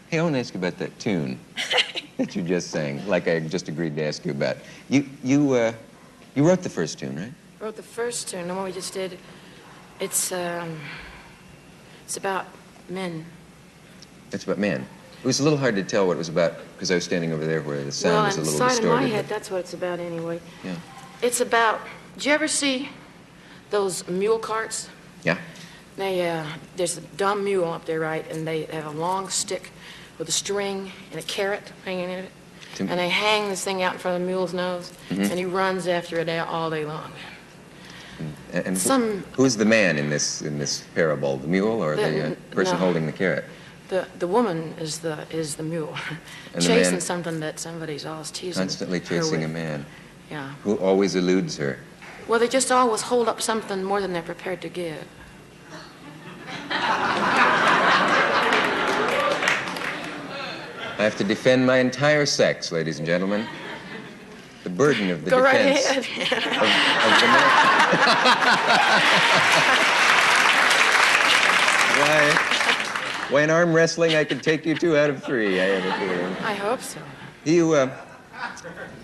Hey, 0.10 0.20
I 0.20 0.24
want 0.24 0.36
to 0.36 0.40
ask 0.40 0.54
you 0.54 0.60
about 0.60 0.78
that 0.78 0.98
tune 1.00 1.40
that 2.18 2.36
you 2.36 2.42
just 2.42 2.72
sang. 2.72 3.06
Like 3.08 3.28
I 3.28 3.40
just 3.40 3.68
agreed 3.68 3.96
to 3.96 4.04
ask 4.04 4.26
you 4.26 4.32
about. 4.32 4.58
You 4.90 5.06
you 5.24 5.54
uh, 5.54 5.74
you 6.36 6.48
wrote 6.48 6.62
the 6.62 6.70
first 6.70 7.00
tune, 7.00 7.16
right? 7.16 7.34
Wrote 7.60 7.76
the 7.76 7.84
first 7.84 8.28
tune, 8.28 8.48
the 8.48 8.54
one 8.54 8.66
we 8.66 8.72
just 8.72 8.94
did. 8.94 9.18
It's, 10.00 10.32
um, 10.32 10.80
it's 12.06 12.18
about 12.18 12.46
men. 12.88 13.26
It's 14.32 14.44
about 14.44 14.60
men. 14.60 14.86
It 15.20 15.26
was 15.26 15.40
a 15.40 15.44
little 15.44 15.58
hard 15.58 15.76
to 15.76 15.84
tell 15.84 16.06
what 16.06 16.14
it 16.14 16.18
was 16.18 16.30
about 16.30 16.54
because 16.76 16.92
I 16.92 16.96
was 16.96 17.04
standing 17.04 17.32
over 17.32 17.44
there 17.44 17.64
where 17.64 17.84
the 17.84 17.92
sound 17.92 18.14
well, 18.14 18.26
was 18.26 18.38
a 18.38 18.42
little 18.42 18.54
distorted. 18.54 18.88
Well, 18.88 18.98
inside 18.98 19.02
of 19.02 19.02
my 19.02 19.10
but- 19.10 19.16
head, 19.16 19.28
that's 19.28 19.50
what 19.50 19.62
it's 19.62 19.74
about 19.74 20.00
anyway. 20.00 20.40
Yeah. 20.64 20.76
It's 21.24 21.42
about. 21.42 21.82
Did 22.18 22.26
you 22.26 22.32
ever 22.32 22.48
see 22.48 22.90
those 23.70 24.08
mule 24.08 24.40
carts? 24.40 24.90
Yeah. 25.24 25.38
They 25.98 26.28
uh, 26.28 26.46
there's 26.76 26.98
a 26.98 27.02
dumb 27.02 27.44
mule 27.44 27.72
up 27.72 27.86
there, 27.86 28.00
right? 28.00 28.30
And 28.32 28.48
they 28.48 28.64
have 28.66 28.86
a 28.88 28.92
long 28.98 29.30
stick 29.30 29.72
with 30.18 30.28
a 30.28 30.32
string 30.32 30.92
and 31.12 31.20
a 31.20 31.24
carrot 31.24 31.72
hanging 31.86 32.06
in 32.10 32.20
it, 32.26 32.32
and 32.80 32.90
they 32.90 33.10
hang 33.10 33.50
this 33.50 33.64
thing 33.64 33.84
out 33.84 33.94
in 33.94 34.00
front 34.00 34.16
of 34.16 34.22
the 34.22 34.28
mule's 34.28 34.54
nose, 34.54 34.92
Mm-hmm. 35.10 35.22
and 35.22 35.34
he 35.34 35.46
runs 35.46 35.88
after 35.88 36.18
it 36.20 36.28
all 36.30 36.70
day 36.72 36.86
long. 36.86 37.12
And, 38.20 38.34
and 38.66 38.68
who- 38.70 38.76
Some- 38.76 39.24
who's 39.34 39.56
the 39.58 39.66
man 39.66 39.98
in 39.98 40.10
this 40.10 40.42
in 40.42 40.58
this 40.58 40.82
parable? 40.96 41.38
The 41.38 41.48
mule 41.48 41.84
or 41.84 41.96
the, 41.96 42.02
The- 42.02 42.32
uh, 42.32 42.36
person 42.52 42.74
no. 42.80 42.86
holding 42.86 43.06
the 43.06 43.12
carrot? 43.12 43.46
The 43.90 44.08
the 44.20 44.28
woman 44.28 44.74
is 44.80 45.00
the 45.00 45.26
is 45.30 45.56
the 45.56 45.64
mule, 45.64 45.96
And 46.54 46.64
the 46.64 46.68
chasing 46.68 46.94
man- 46.94 47.02
something 47.02 47.40
that 47.42 47.60
somebody's 47.60 48.06
always 48.08 48.32
teasing. 48.32 48.62
Constantly 48.62 49.00
chasing 49.00 49.44
a 49.44 49.48
man 49.48 49.86
Yeah. 50.32 50.54
who 50.64 50.78
always 50.78 51.16
eludes 51.16 51.58
her. 51.58 51.78
Well, 52.28 52.40
they 52.40 52.48
just 52.48 52.72
always 52.72 53.02
hold 53.02 53.28
up 53.30 53.42
something 53.42 53.84
more 53.84 54.02
than 54.02 54.14
they're 54.14 54.22
prepared 54.22 54.62
to 54.62 54.70
give. 54.70 55.04
I 61.00 61.04
have 61.04 61.16
to 61.18 61.24
defend 61.24 61.66
my 61.66 61.78
entire 61.78 62.26
sex, 62.26 62.72
ladies 62.72 62.98
and 62.98 63.06
gentlemen. 63.06 63.46
The 64.64 64.70
burden 64.70 65.10
of 65.10 65.24
the 65.24 65.32
Go 65.32 65.40
right 65.40 65.76
defense 65.76 66.06
ahead. 66.06 66.40
of, 66.40 66.46
of 66.48 66.54
the 66.54 66.60
why 73.30 73.42
in 73.42 73.50
arm 73.50 73.74
wrestling 73.74 74.16
I 74.16 74.24
could 74.24 74.42
take 74.42 74.66
you 74.66 74.76
two 74.76 74.98
out 74.98 75.10
of 75.10 75.24
three, 75.24 75.60
I 75.60 75.66
have 75.66 75.86
a 75.86 76.00
feeling. 76.00 76.34
I 76.44 76.54
hope 76.54 76.82
so. 76.82 77.02
Do 77.44 77.52
you, 77.52 77.74
uh, 77.74 77.94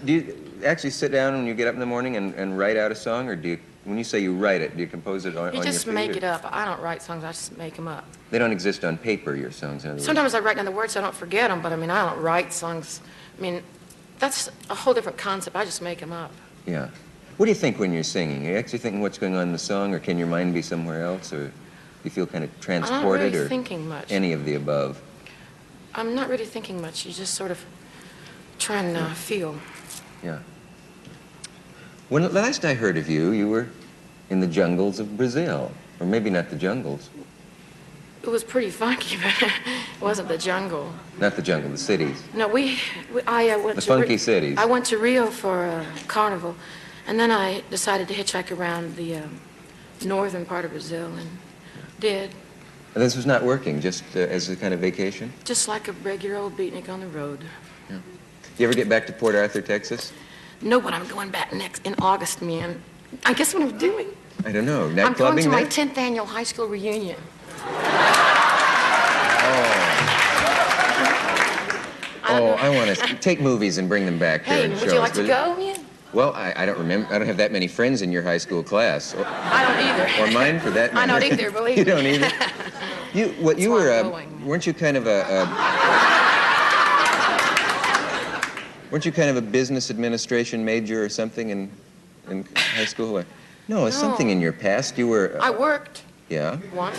do 0.05 0.13
you 0.13 0.51
actually 0.63 0.89
sit 0.91 1.11
down 1.11 1.33
when 1.33 1.45
you 1.45 1.53
get 1.53 1.67
up 1.67 1.73
in 1.73 1.79
the 1.79 1.85
morning 1.85 2.15
and, 2.17 2.33
and 2.35 2.57
write 2.57 2.77
out 2.77 2.91
a 2.91 2.95
song, 2.95 3.27
or 3.29 3.35
do 3.35 3.49
you, 3.49 3.59
when 3.83 3.97
you 3.97 4.03
say 4.03 4.19
you 4.19 4.33
write 4.35 4.61
it, 4.61 4.75
do 4.75 4.81
you 4.81 4.87
compose 4.87 5.25
it 5.25 5.35
on, 5.37 5.53
You 5.53 5.59
on 5.59 5.65
just 5.65 5.87
make 5.87 6.11
or- 6.11 6.17
it 6.17 6.23
up. 6.23 6.41
I 6.45 6.65
don't 6.65 6.81
write 6.81 7.01
songs. 7.01 7.23
I 7.23 7.29
just 7.31 7.57
make 7.57 7.75
them 7.75 7.87
up. 7.87 8.05
They 8.31 8.39
don't 8.39 8.51
exist 8.51 8.83
on 8.83 8.97
paper, 8.97 9.35
your 9.35 9.51
songs, 9.51 9.83
in 9.83 9.89
other 9.91 9.95
words. 9.95 10.05
Sometimes 10.05 10.33
I 10.33 10.39
write 10.39 10.55
down 10.55 10.65
the 10.65 10.71
words 10.71 10.93
so 10.93 10.99
I 10.99 11.03
don't 11.03 11.15
forget 11.15 11.49
them, 11.49 11.61
but 11.61 11.71
I 11.71 11.75
mean, 11.75 11.89
I 11.89 12.09
don't 12.09 12.21
write 12.21 12.51
songs. 12.53 13.01
I 13.37 13.41
mean, 13.41 13.61
that's 14.19 14.49
a 14.69 14.75
whole 14.75 14.93
different 14.93 15.17
concept. 15.17 15.55
I 15.55 15.65
just 15.65 15.81
make 15.81 15.99
them 15.99 16.11
up. 16.11 16.31
Yeah. 16.65 16.89
What 17.37 17.47
do 17.47 17.51
you 17.51 17.55
think 17.55 17.79
when 17.79 17.91
you're 17.91 18.03
singing? 18.03 18.45
Are 18.47 18.51
you 18.51 18.57
actually 18.57 18.79
thinking 18.79 19.01
what's 19.01 19.17
going 19.17 19.35
on 19.35 19.43
in 19.43 19.51
the 19.51 19.59
song, 19.59 19.93
or 19.93 19.99
can 19.99 20.17
your 20.17 20.27
mind 20.27 20.53
be 20.53 20.61
somewhere 20.61 21.03
else, 21.03 21.33
or 21.33 21.47
do 21.47 21.53
you 22.03 22.11
feel 22.11 22.25
kind 22.27 22.43
of 22.43 22.59
transported, 22.61 23.33
really 23.33 23.45
or 23.45 23.49
thinking 23.49 23.87
much. 23.87 24.11
any 24.11 24.33
of 24.33 24.45
the 24.45 24.55
above? 24.55 25.01
I'm 25.95 26.15
not 26.15 26.29
really 26.29 26.45
thinking 26.45 26.81
much. 26.81 27.05
You 27.05 27.11
just 27.11 27.33
sort 27.33 27.51
of 27.51 27.63
trying 28.59 28.93
to 28.93 29.01
uh, 29.01 29.13
feel. 29.13 29.55
Yeah. 30.23 30.39
When 32.09 32.31
last 32.33 32.65
I 32.65 32.73
heard 32.73 32.97
of 32.97 33.09
you, 33.09 33.31
you 33.31 33.47
were 33.49 33.67
in 34.29 34.39
the 34.39 34.47
jungles 34.47 34.99
of 34.99 35.17
Brazil, 35.17 35.71
or 35.99 36.05
maybe 36.05 36.29
not 36.29 36.49
the 36.49 36.55
jungles, 36.55 37.09
It 38.23 38.29
was 38.29 38.43
pretty 38.43 38.69
funky, 38.69 39.17
but 39.23 39.41
it 39.43 39.51
wasn't 40.01 40.27
the 40.27 40.37
jungle. 40.37 40.93
not 41.19 41.35
the 41.35 41.41
jungle, 41.41 41.69
the 41.71 41.77
cities. 41.77 42.21
No, 42.33 42.47
we, 42.47 42.77
we 43.13 43.21
I 43.27 43.49
uh, 43.49 43.59
went 43.59 43.75
The 43.75 43.81
to 43.81 43.87
funky 43.87 44.17
cities. 44.17 44.57
I 44.57 44.65
went 44.65 44.85
to 44.87 44.97
Rio 44.97 45.27
for 45.27 45.65
a 45.65 45.85
carnival, 46.07 46.55
and 47.07 47.19
then 47.19 47.31
I 47.31 47.63
decided 47.69 48.07
to 48.09 48.13
hitchhike 48.13 48.51
around 48.57 48.95
the 48.95 49.17
um, 49.17 49.39
northern 50.05 50.45
part 50.45 50.65
of 50.65 50.71
Brazil, 50.71 51.07
and 51.17 51.29
did 51.99 52.31
And 52.95 53.03
this 53.03 53.15
was 53.15 53.25
not 53.25 53.43
working, 53.43 53.81
just 53.81 54.03
uh, 54.15 54.19
as 54.19 54.49
a 54.49 54.55
kind 54.55 54.73
of 54.73 54.79
vacation. 54.79 55.31
just 55.43 55.67
like 55.67 55.87
a 55.89 55.93
regular 56.03 56.37
old 56.37 56.55
beatnik 56.57 56.89
on 56.89 56.99
the 57.01 57.07
road. 57.07 57.39
Yeah. 57.89 57.97
You 58.57 58.67
ever 58.67 58.75
get 58.75 58.87
back 58.87 59.05
to 59.07 59.13
Port 59.13 59.35
Arthur, 59.35 59.61
Texas? 59.61 60.13
No, 60.63 60.79
what 60.79 60.93
I'm 60.93 61.05
going 61.07 61.29
back 61.29 61.51
next 61.51 61.85
in 61.85 61.93
August, 62.01 62.41
man. 62.41 62.81
I 63.25 63.33
guess 63.33 63.53
what 63.53 63.63
I'm 63.63 63.77
doing. 63.77 64.07
I 64.45 64.51
don't 64.53 64.65
know. 64.65 64.87
Night 64.89 65.05
I'm 65.05 65.13
going 65.13 65.43
to 65.43 65.49
my 65.49 65.63
there? 65.63 65.85
10th 65.85 65.97
annual 65.97 66.25
high 66.25 66.43
school 66.43 66.67
reunion. 66.67 67.19
Oh, 72.25 72.55
I 72.59 72.69
want 72.69 72.97
to 72.97 73.15
take 73.19 73.41
movies 73.41 73.77
and 73.77 73.89
bring 73.89 74.05
them 74.05 74.17
back 74.17 74.45
here 74.45 74.55
Hey, 74.55 74.63
and 74.65 74.73
would 74.79 74.91
you 74.91 74.99
like 74.99 75.13
to 75.13 75.27
go, 75.27 75.55
man? 75.57 75.85
Well, 76.13 76.33
I, 76.33 76.53
I 76.55 76.65
don't 76.65 76.77
remember. 76.77 77.13
I 77.13 77.17
don't 77.17 77.27
have 77.27 77.37
that 77.37 77.51
many 77.51 77.67
friends 77.67 78.01
in 78.01 78.11
your 78.11 78.23
high 78.23 78.37
school 78.37 78.63
class, 78.63 79.13
or, 79.13 79.25
I 79.25 79.63
don't 79.63 79.79
either. 79.79 80.23
or 80.23 80.31
mine 80.31 80.59
for 80.59 80.69
that 80.69 80.93
matter. 80.93 81.11
I 81.13 81.19
don't 81.19 81.31
either, 81.31 81.51
believe 81.51 81.77
you 81.79 81.83
don't 81.83 82.05
either. 82.05 82.29
You, 83.13 83.29
what 83.41 83.59
you 83.59 83.71
why 83.71 83.75
were? 83.75 83.91
Uh, 83.91 84.03
going. 84.03 84.45
weren't 84.45 84.65
you 84.65 84.73
kind 84.73 84.95
of 84.95 85.07
a? 85.07 85.21
a 85.21 86.12
weren't 88.93 89.05
you 89.05 89.11
kind 89.11 89.27
of 89.31 89.37
a 89.37 89.41
business 89.41 89.89
administration 89.89 90.63
major 90.63 91.03
or 91.03 91.09
something 91.09 91.49
in 91.49 91.71
in 92.29 92.45
high 92.55 92.85
school? 92.85 93.17
Or, 93.17 93.25
no, 93.67 93.87
it's 93.87 93.97
something 93.97 94.29
in 94.29 94.39
your 94.39 94.53
past. 94.53 94.99
You 94.99 95.07
were. 95.07 95.35
I 95.41 95.49
worked 95.49 96.03
yeah. 96.29 96.59
once. 96.75 96.97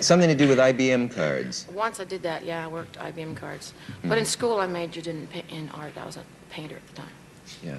Something 0.00 0.28
to 0.28 0.34
do 0.34 0.48
with 0.48 0.58
IBM 0.58 1.14
cards. 1.14 1.66
Once 1.72 2.00
I 2.00 2.04
did 2.04 2.22
that, 2.22 2.44
yeah, 2.44 2.64
I 2.64 2.68
worked 2.68 2.98
IBM 2.98 3.36
cards. 3.36 3.74
But 3.86 4.08
Mm-hmm. 4.08 4.12
in 4.18 4.24
school, 4.24 4.58
I 4.58 4.66
majored 4.66 5.06
in, 5.06 5.28
in 5.50 5.68
art. 5.74 5.92
I 5.96 6.06
was 6.06 6.16
a 6.16 6.24
painter 6.50 6.76
at 6.76 6.86
the 6.88 6.94
time. 7.02 7.14
Yeah. 7.62 7.76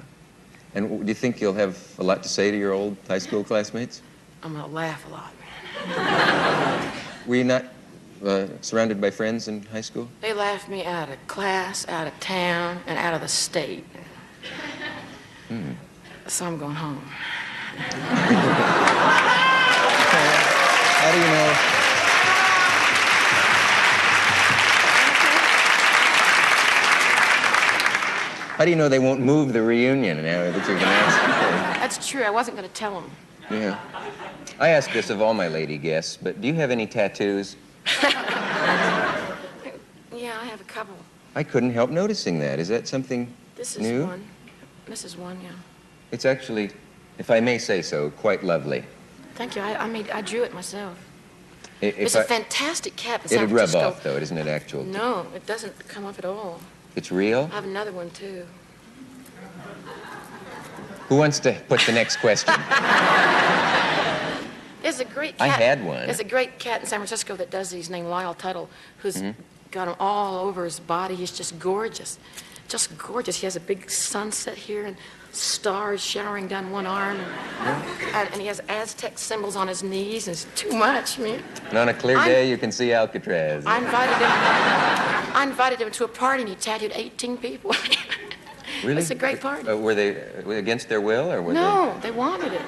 And 0.76 1.02
do 1.02 1.08
you 1.08 1.16
think 1.16 1.42
you'll 1.42 1.60
have 1.66 1.76
a 1.98 2.04
lot 2.04 2.22
to 2.24 2.30
say 2.30 2.52
to 2.52 2.58
your 2.58 2.72
old 2.72 2.96
high 3.08 3.18
school 3.18 3.44
classmates? 3.44 4.02
I'm 4.44 4.54
gonna 4.54 4.68
laugh 4.68 5.04
a 5.08 5.12
lot. 5.12 5.34
Were 7.28 7.36
you 7.36 7.44
not 7.44 7.66
uh, 8.24 8.48
surrounded 8.62 9.02
by 9.02 9.12
friends 9.12 9.48
in 9.48 9.64
high 9.64 9.82
school? 9.82 10.08
They 10.22 10.34
laughed 10.34 10.70
me 10.70 10.86
out 10.86 11.10
of 11.10 11.28
class, 11.28 11.88
out 11.88 12.08
of 12.08 12.20
town, 12.20 12.80
and 12.88 12.98
out 12.98 13.14
of 13.14 13.22
the 13.22 13.28
state. 13.28 13.86
Hmm. 15.50 15.72
So 16.28 16.46
I'm 16.46 16.58
going 16.58 16.76
home. 16.76 17.04
How 21.04 21.12
do 21.12 21.18
you 21.18 21.26
know? 21.26 21.54
How 28.56 28.66
do 28.66 28.70
you 28.70 28.78
know 28.78 28.88
they 28.88 29.00
won't 29.00 29.20
move 29.20 29.52
the 29.52 29.62
reunion 29.62 30.24
now 30.24 30.44
that 30.44 30.56
you're 30.56 30.78
going 30.78 30.80
to 30.80 30.86
ask? 30.86 31.80
That's 31.80 32.08
true. 32.08 32.22
I 32.22 32.30
wasn't 32.30 32.56
going 32.56 32.70
to 32.70 32.74
tell 32.74 33.02
him. 33.02 33.12
Yeah. 33.50 33.80
I 34.60 34.70
ask 34.70 34.94
this 34.94 35.10
of 35.10 35.22
all 35.22 35.34
my 35.34 35.48
lady 35.48 35.78
guests, 35.78 36.18
but 36.22 36.40
do 36.40 36.48
you 36.48 36.54
have 36.54 36.72
any 36.72 36.88
tattoos? 36.88 37.58
Yeah, 40.16 40.38
I 40.40 40.46
have 40.46 40.62
a 40.62 40.66
couple. 40.66 40.96
I 41.36 41.44
couldn't 41.44 41.72
help 41.74 41.90
noticing 41.90 42.40
that. 42.40 42.60
Is 42.60 42.68
that 42.68 42.88
something 42.88 43.34
This 43.56 43.76
is 43.76 43.82
new? 43.82 44.06
one. 44.06 44.24
This 44.86 45.04
is 45.04 45.18
one, 45.18 45.40
yeah. 45.42 45.50
It's 46.12 46.24
actually, 46.24 46.70
if 47.18 47.32
I 47.32 47.40
may 47.40 47.58
say 47.58 47.82
so, 47.82 48.12
quite 48.12 48.44
lovely. 48.44 48.84
Thank 49.36 49.56
you. 49.56 49.64
I, 49.64 49.84
I 49.84 49.88
made, 49.88 50.12
I 50.12 50.22
drew 50.22 50.44
it 50.44 50.54
myself. 50.54 50.98
I- 51.82 51.86
If 51.88 51.98
it's 51.98 52.16
I- 52.16 52.22
a 52.22 52.24
fantastic 52.26 52.96
cat 52.96 53.24
in 53.24 53.30
San 53.30 53.38
It'd 53.40 53.50
rub 53.52 53.70
Francisco. 53.70 53.88
off, 53.88 54.04
though, 54.04 54.16
isn't 54.18 54.38
it, 54.38 54.48
actual? 54.48 54.84
No, 54.84 55.26
it 55.36 55.46
doesn't 55.48 55.88
come 55.88 56.06
off 56.06 56.20
at 56.20 56.26
all. 56.26 56.62
It's 56.96 57.12
real? 57.12 57.50
I 57.52 57.56
have 57.56 57.66
another 57.66 57.92
one 57.92 58.12
too. 58.12 58.46
Who 61.10 61.16
wants 61.18 61.40
to 61.40 61.54
put 61.68 61.82
the 61.82 61.92
next 61.92 62.18
question? 62.18 62.54
There's 64.84 65.00
a 65.00 65.06
great 65.06 65.38
cat. 65.38 65.50
I 65.50 65.64
had 65.64 65.84
one. 65.84 66.06
There's 66.06 66.20
a 66.20 66.24
great 66.26 66.60
cat 66.60 66.82
in 66.82 66.88
San 66.88 67.00
Francisco 67.00 67.36
that 67.38 67.50
does 67.50 67.72
these 67.72 67.90
named 67.90 68.08
Lyle 68.10 68.34
Tuttle, 68.36 68.70
who's 69.00 69.16
Mm-hmm. 69.16 69.42
got 69.72 69.88
him 69.88 69.96
all 70.00 70.46
over 70.46 70.64
his 70.66 70.80
body. 70.80 71.16
He's 71.16 71.32
just 71.32 71.58
gorgeous. 71.58 72.20
Just 72.68 72.96
gorgeous. 72.98 73.38
He 73.38 73.46
has 73.46 73.56
a 73.56 73.60
big 73.60 73.90
sunset 73.90 74.56
here 74.58 74.86
and 74.86 74.96
stars 75.32 76.02
showering 76.04 76.48
down 76.48 76.70
one 76.72 76.86
arm. 76.86 77.18
And, 77.20 77.84
and, 78.14 78.30
and 78.34 78.42
he 78.42 78.48
has 78.48 78.62
Aztec 78.70 79.18
symbols 79.18 79.56
on 79.56 79.68
his 79.68 79.84
knees. 79.84 80.28
And 80.28 80.34
it's 80.34 80.48
too 80.56 80.72
much, 80.72 81.18
man. 81.18 81.42
And 81.70 81.78
on 81.78 81.90
a 81.90 81.94
clear 81.94 82.18
I'm- 82.18 82.28
day, 82.30 82.50
you 82.50 82.58
can 82.58 82.72
see 82.72 82.94
Alcatraz. 82.94 83.66
I 83.66 83.78
invited 83.80 84.16
him. 84.16 84.32
I 85.36 85.44
invited 85.44 85.82
him 85.82 85.92
to 85.92 86.04
a 86.06 86.08
party 86.08 86.44
and 86.44 86.50
he 86.50 86.56
tattooed 86.56 86.92
18 86.94 87.38
people. 87.38 87.76
really? 88.84 89.02
It's 89.02 89.12
a 89.12 89.16
great 89.16 89.42
party. 89.42 89.68
Uh, 89.68 89.76
were 89.78 89.96
they 89.96 90.22
uh, 90.22 90.50
against 90.52 90.88
their 90.90 91.02
will, 91.02 91.32
or 91.32 91.42
were 91.42 91.54
they 91.54 91.60
No, 91.60 91.98
they 92.02 92.12
wanted 92.12 92.54
it. 92.54 92.62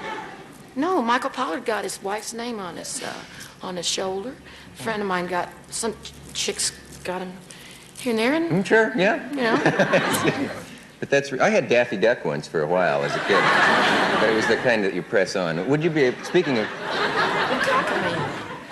No, 0.75 1.01
Michael 1.01 1.29
Pollard 1.29 1.65
got 1.65 1.83
his 1.83 2.01
wife's 2.03 2.33
name 2.33 2.59
on 2.59 2.77
his 2.77 3.01
uh, 3.01 3.13
on 3.61 3.77
his 3.77 3.85
shoulder. 3.87 4.35
A 4.77 4.83
friend 4.83 5.01
of 5.01 5.07
mine 5.07 5.27
got 5.27 5.49
some 5.69 5.93
ch- 6.03 6.11
chicks 6.33 6.71
got 7.03 7.21
him 7.21 7.31
here 7.97 8.11
and 8.11 8.19
there, 8.19 8.33
and? 8.33 8.51
Mm, 8.51 8.65
sure, 8.65 8.93
yeah. 8.97 9.29
you 9.31 9.37
know, 9.37 10.51
But 10.99 11.09
that's. 11.09 11.31
I 11.33 11.49
had 11.49 11.67
Daffy 11.67 11.97
Duck 11.97 12.23
once 12.25 12.47
for 12.47 12.61
a 12.61 12.67
while 12.67 13.03
as 13.03 13.13
a 13.15 13.19
kid. 13.19 13.41
but 14.19 14.29
it 14.29 14.35
was 14.35 14.47
the 14.47 14.57
kind 14.57 14.83
that 14.83 14.93
you 14.93 15.01
press 15.01 15.35
on. 15.35 15.67
Would 15.69 15.83
you 15.83 15.89
be 15.89 16.13
speaking 16.23 16.57
of 16.57 16.67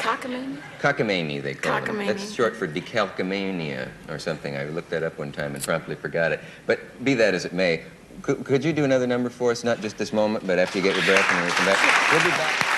cockamamie. 0.04 0.58
Cockamamie? 0.80 1.42
They 1.42 1.54
call 1.54 1.78
it. 1.78 1.86
Cockamamie. 1.86 2.08
That's 2.08 2.34
short 2.34 2.56
for 2.56 2.68
decalcomania 2.68 3.90
or 4.10 4.20
something. 4.20 4.58
I 4.58 4.66
looked 4.66 4.90
that 4.90 5.04
up 5.04 5.18
one 5.18 5.32
time 5.32 5.56
and 5.56 5.64
promptly 5.64 5.96
forgot 5.96 6.32
it. 6.32 6.42
But 6.66 7.04
be 7.04 7.14
that 7.16 7.34
as 7.34 7.46
it 7.46 7.54
may, 7.54 7.84
could, 8.22 8.46
could 8.46 8.64
you 8.64 8.74
do 8.74 8.84
another 8.84 9.08
number 9.08 9.30
for 9.30 9.52
us? 9.52 9.64
Not 9.64 9.82
just 9.82 9.98
this 9.98 10.14
moment, 10.14 10.46
but 10.46 10.60
after 10.60 10.78
you 10.78 10.84
get 10.84 10.96
your 10.96 11.06
breath 11.06 11.26
and 11.32 11.46
we 11.46 11.52
come 11.52 11.66
back. 11.66 11.78
We'll 12.12 12.24
be 12.24 12.30
back. 12.30 12.74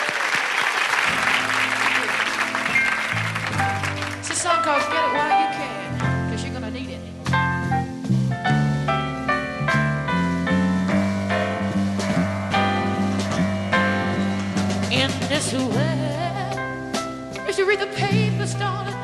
It's 4.19 4.41
song 4.41 4.63
called 4.63 4.81
Get 4.81 5.05
It 5.05 5.13
While 5.13 5.41
You 5.41 5.47
Can, 5.57 6.39
you're 6.43 6.59
going 6.59 6.63
to 6.63 6.71
need 6.71 6.89
it. 6.89 6.99
In 14.91 15.09
this 15.29 15.53
way, 15.53 17.47
if 17.47 17.57
you 17.57 17.65
read 17.67 17.79
the 17.79 17.87
papers, 17.95 18.53
darling, 18.55 18.95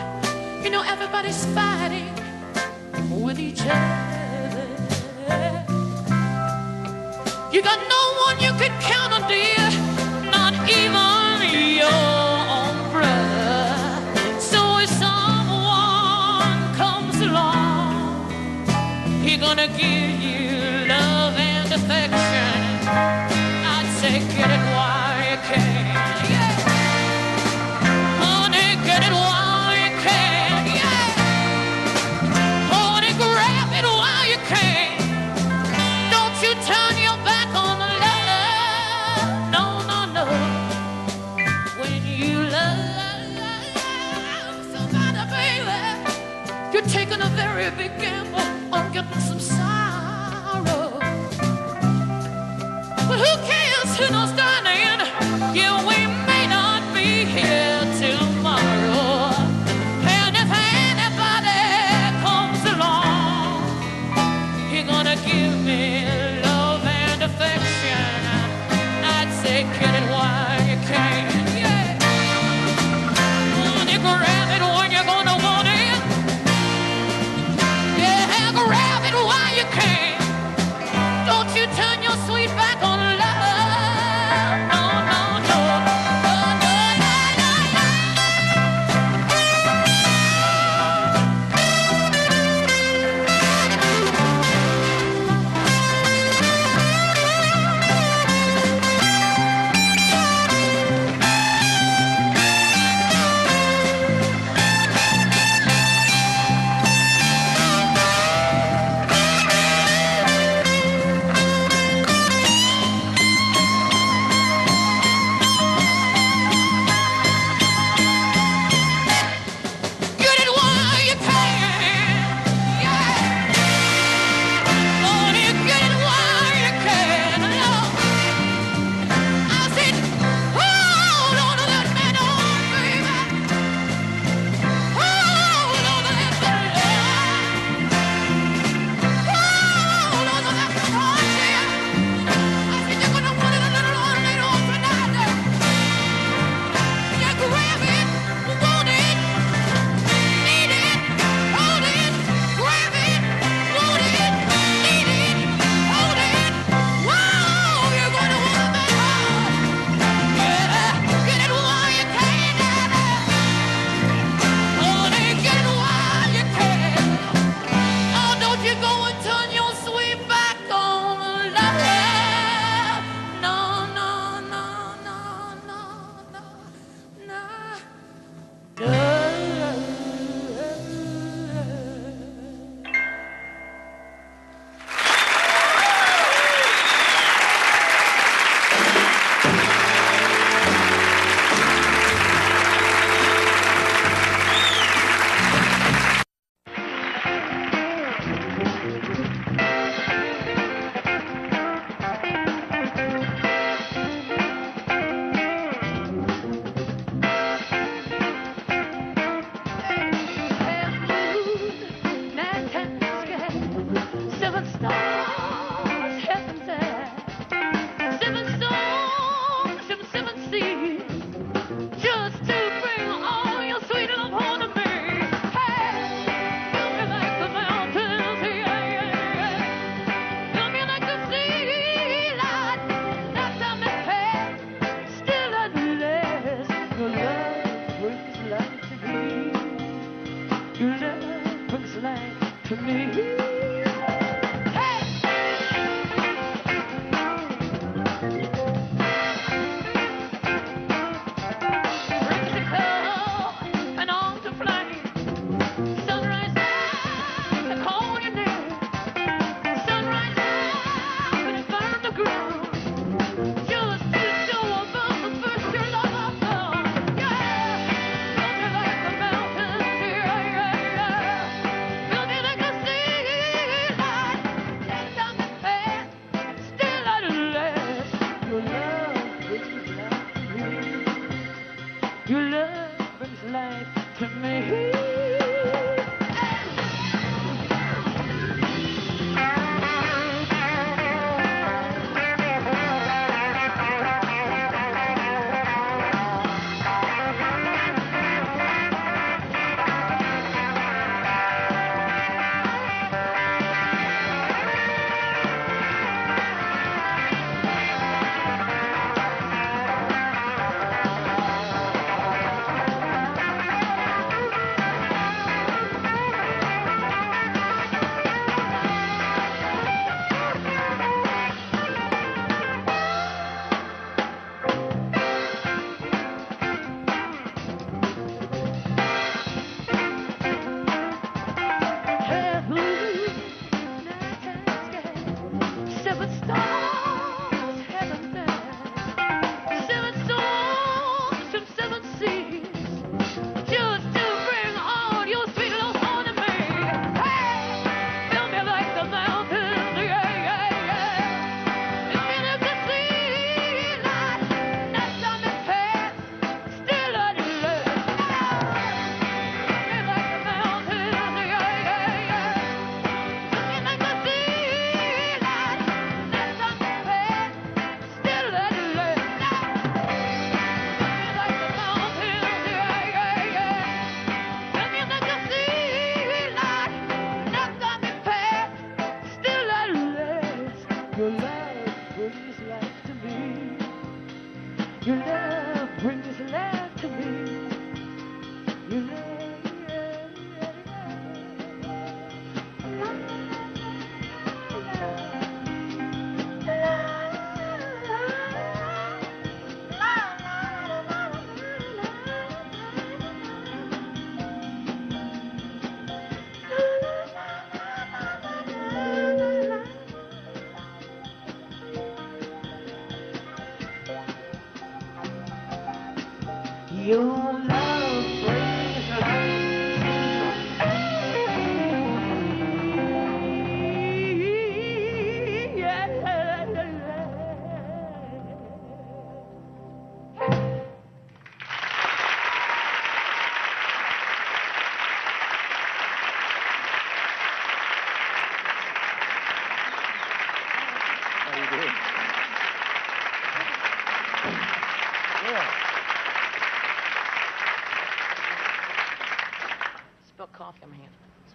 you 0.63 0.70
know 0.70 0.84
everybody's 0.84 1.46
fighting 1.54 2.13
with 3.10 3.39
each 3.39 3.62
other. 3.62 4.11
You 7.62 7.67
got 7.67 7.78
no 7.78 8.04
one 8.26 8.39
you 8.39 8.52
can 8.60 8.74
count 8.82 9.13
on, 9.13 9.30
dear, 9.30 9.61
very 47.42 47.72
big 47.72 48.00
gamble 48.00 48.40
on 48.72 48.92
getting 48.94 49.20
some 49.20 49.40
sorrow. 49.40 51.00
But 53.08 53.20
who 53.24 53.34
cares? 53.50 53.90
Who 53.98 54.06
knows, 54.14 54.32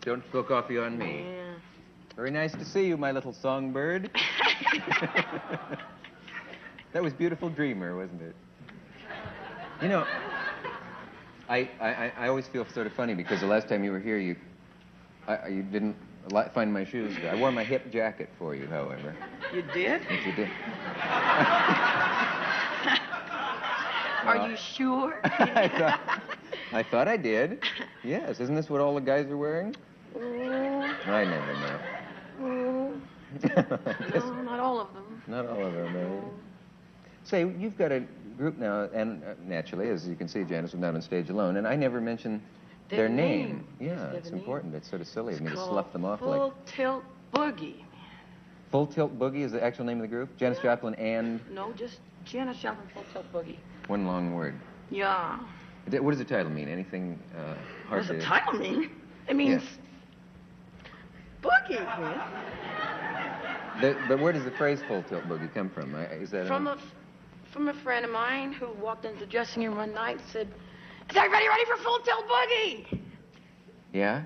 Don't 0.06 0.24
spill 0.28 0.44
coffee 0.44 0.78
on 0.78 0.96
me. 0.96 1.24
Yeah. 1.26 1.54
Very 2.14 2.30
nice 2.30 2.52
to 2.52 2.64
see 2.64 2.86
you, 2.86 2.96
my 2.96 3.10
little 3.10 3.32
songbird. 3.32 4.08
that 6.92 7.02
was 7.02 7.12
beautiful 7.12 7.48
dreamer, 7.50 7.96
wasn't 7.96 8.22
it? 8.22 8.36
You 9.82 9.88
know, 9.88 10.06
I, 11.48 11.68
I, 11.80 12.12
I- 12.18 12.28
always 12.28 12.46
feel 12.46 12.64
sort 12.72 12.86
of 12.86 12.92
funny 12.92 13.14
because 13.14 13.40
the 13.40 13.48
last 13.48 13.68
time 13.68 13.82
you 13.82 13.90
were 13.90 13.98
here, 13.98 14.16
you, 14.16 14.36
I, 15.26 15.48
you 15.48 15.64
didn't 15.64 15.96
li- 16.30 16.44
find 16.54 16.72
my 16.72 16.84
shoes. 16.84 17.16
I 17.28 17.34
wore 17.34 17.50
my 17.50 17.64
hip 17.64 17.90
jacket 17.90 18.30
for 18.38 18.54
you, 18.54 18.68
however. 18.68 19.12
You 19.52 19.62
did? 19.74 20.02
Yes, 20.08 20.24
you 20.24 20.32
did. 20.36 20.48
Are 24.24 24.48
you 24.48 24.56
sure? 24.56 25.18
I 25.24 25.68
thought, 25.68 26.00
I 26.72 26.82
thought 26.84 27.08
I 27.08 27.16
did. 27.16 27.64
Yes, 28.04 28.38
isn't 28.38 28.54
this 28.54 28.70
what 28.70 28.80
all 28.80 28.94
the 28.94 29.00
guys 29.00 29.26
are 29.26 29.36
wearing? 29.36 29.74
I 30.16 31.24
never 31.24 31.52
know. 31.54 32.92
No, 33.42 34.42
not 34.42 34.60
all 34.60 34.80
of 34.80 34.92
them. 34.94 35.22
Not 35.26 35.46
all 35.46 35.64
of 35.66 35.72
them, 35.74 35.96
eh? 35.96 36.20
Say, 37.24 37.40
you've 37.58 37.76
got 37.76 37.90
a 37.92 38.04
group 38.38 38.56
now, 38.56 38.88
and 38.94 39.22
uh, 39.24 39.34
naturally, 39.44 39.88
as 39.90 40.06
you 40.06 40.14
can 40.14 40.28
see, 40.28 40.44
Janis 40.44 40.72
was 40.72 40.80
not 40.80 40.94
on 40.94 41.02
stage 41.02 41.28
alone, 41.28 41.56
and 41.56 41.66
I 41.66 41.74
never 41.74 42.00
mentioned 42.00 42.40
their, 42.88 43.00
Their 43.00 43.08
name. 43.08 43.46
name. 43.48 43.66
Yeah, 43.80 44.12
it's 44.12 44.30
name. 44.30 44.38
important. 44.38 44.74
It's 44.74 44.88
sort 44.88 45.00
of 45.02 45.08
silly 45.08 45.34
of 45.34 45.40
It's 45.40 45.50
me 45.50 45.56
to 45.56 45.56
slough 45.56 45.92
them 45.92 46.04
off 46.04 46.20
like 46.22 46.30
Full 46.38 46.48
like. 46.48 46.66
Tilt 46.66 47.04
Boogie. 47.34 47.82
Full 48.70 48.86
Tilt 48.86 49.18
Boogie 49.18 49.42
is 49.42 49.52
the 49.52 49.62
actual 49.62 49.84
name 49.84 49.96
of 49.98 50.02
the 50.02 50.08
group? 50.08 50.34
Janis 50.38 50.58
Joplin 50.60 50.94
and 50.94 51.40
No, 51.52 51.72
just 51.72 51.98
Janis 52.24 52.58
Joplin 52.58 52.86
Full 52.94 53.04
Tilt 53.12 53.26
Boogie. 53.32 53.56
one 53.88 54.06
long 54.06 54.32
word. 54.34 54.54
Yeah. 54.90 55.38
What 55.90 56.10
does 56.10 56.18
the 56.18 56.24
title 56.24 56.50
mean? 56.52 56.68
Anything 56.68 57.18
uh, 57.36 57.40
hard 57.42 57.56
What 57.88 57.96
does 57.98 58.06
to... 58.08 58.12
the 58.14 58.22
title 58.22 58.54
mean? 58.54 58.90
It 59.28 59.34
means 59.34 59.62
boogie, 61.48 61.84
man. 62.00 62.20
The- 63.80 63.96
but 64.08 64.18
where 64.20 64.32
does 64.32 64.44
the 64.44 64.50
phrase 64.52 64.80
Full 64.88 65.02
Tilt 65.02 65.24
Boogie 65.28 65.52
come 65.52 65.68
from? 65.70 65.94
Is 65.94 66.30
that 66.30 66.46
From 66.46 66.66
a... 66.66 66.72
a 66.72 66.78
from 67.52 67.68
a 67.68 67.74
friend 67.74 68.04
of 68.04 68.10
mine 68.10 68.52
who 68.52 68.66
walked 68.82 69.06
into 69.06 69.20
the 69.20 69.26
dressing 69.26 69.62
room 69.64 69.76
one 69.76 69.94
night 69.94 70.18
and 70.18 70.28
said, 70.30 70.48
"Is 71.08 71.16
everybody 71.16 71.48
ready 71.48 71.64
for 71.64 71.76
Full 71.82 71.98
Tilt 72.00 72.24
Boogie?" 72.28 72.98
Yeah? 73.94 74.24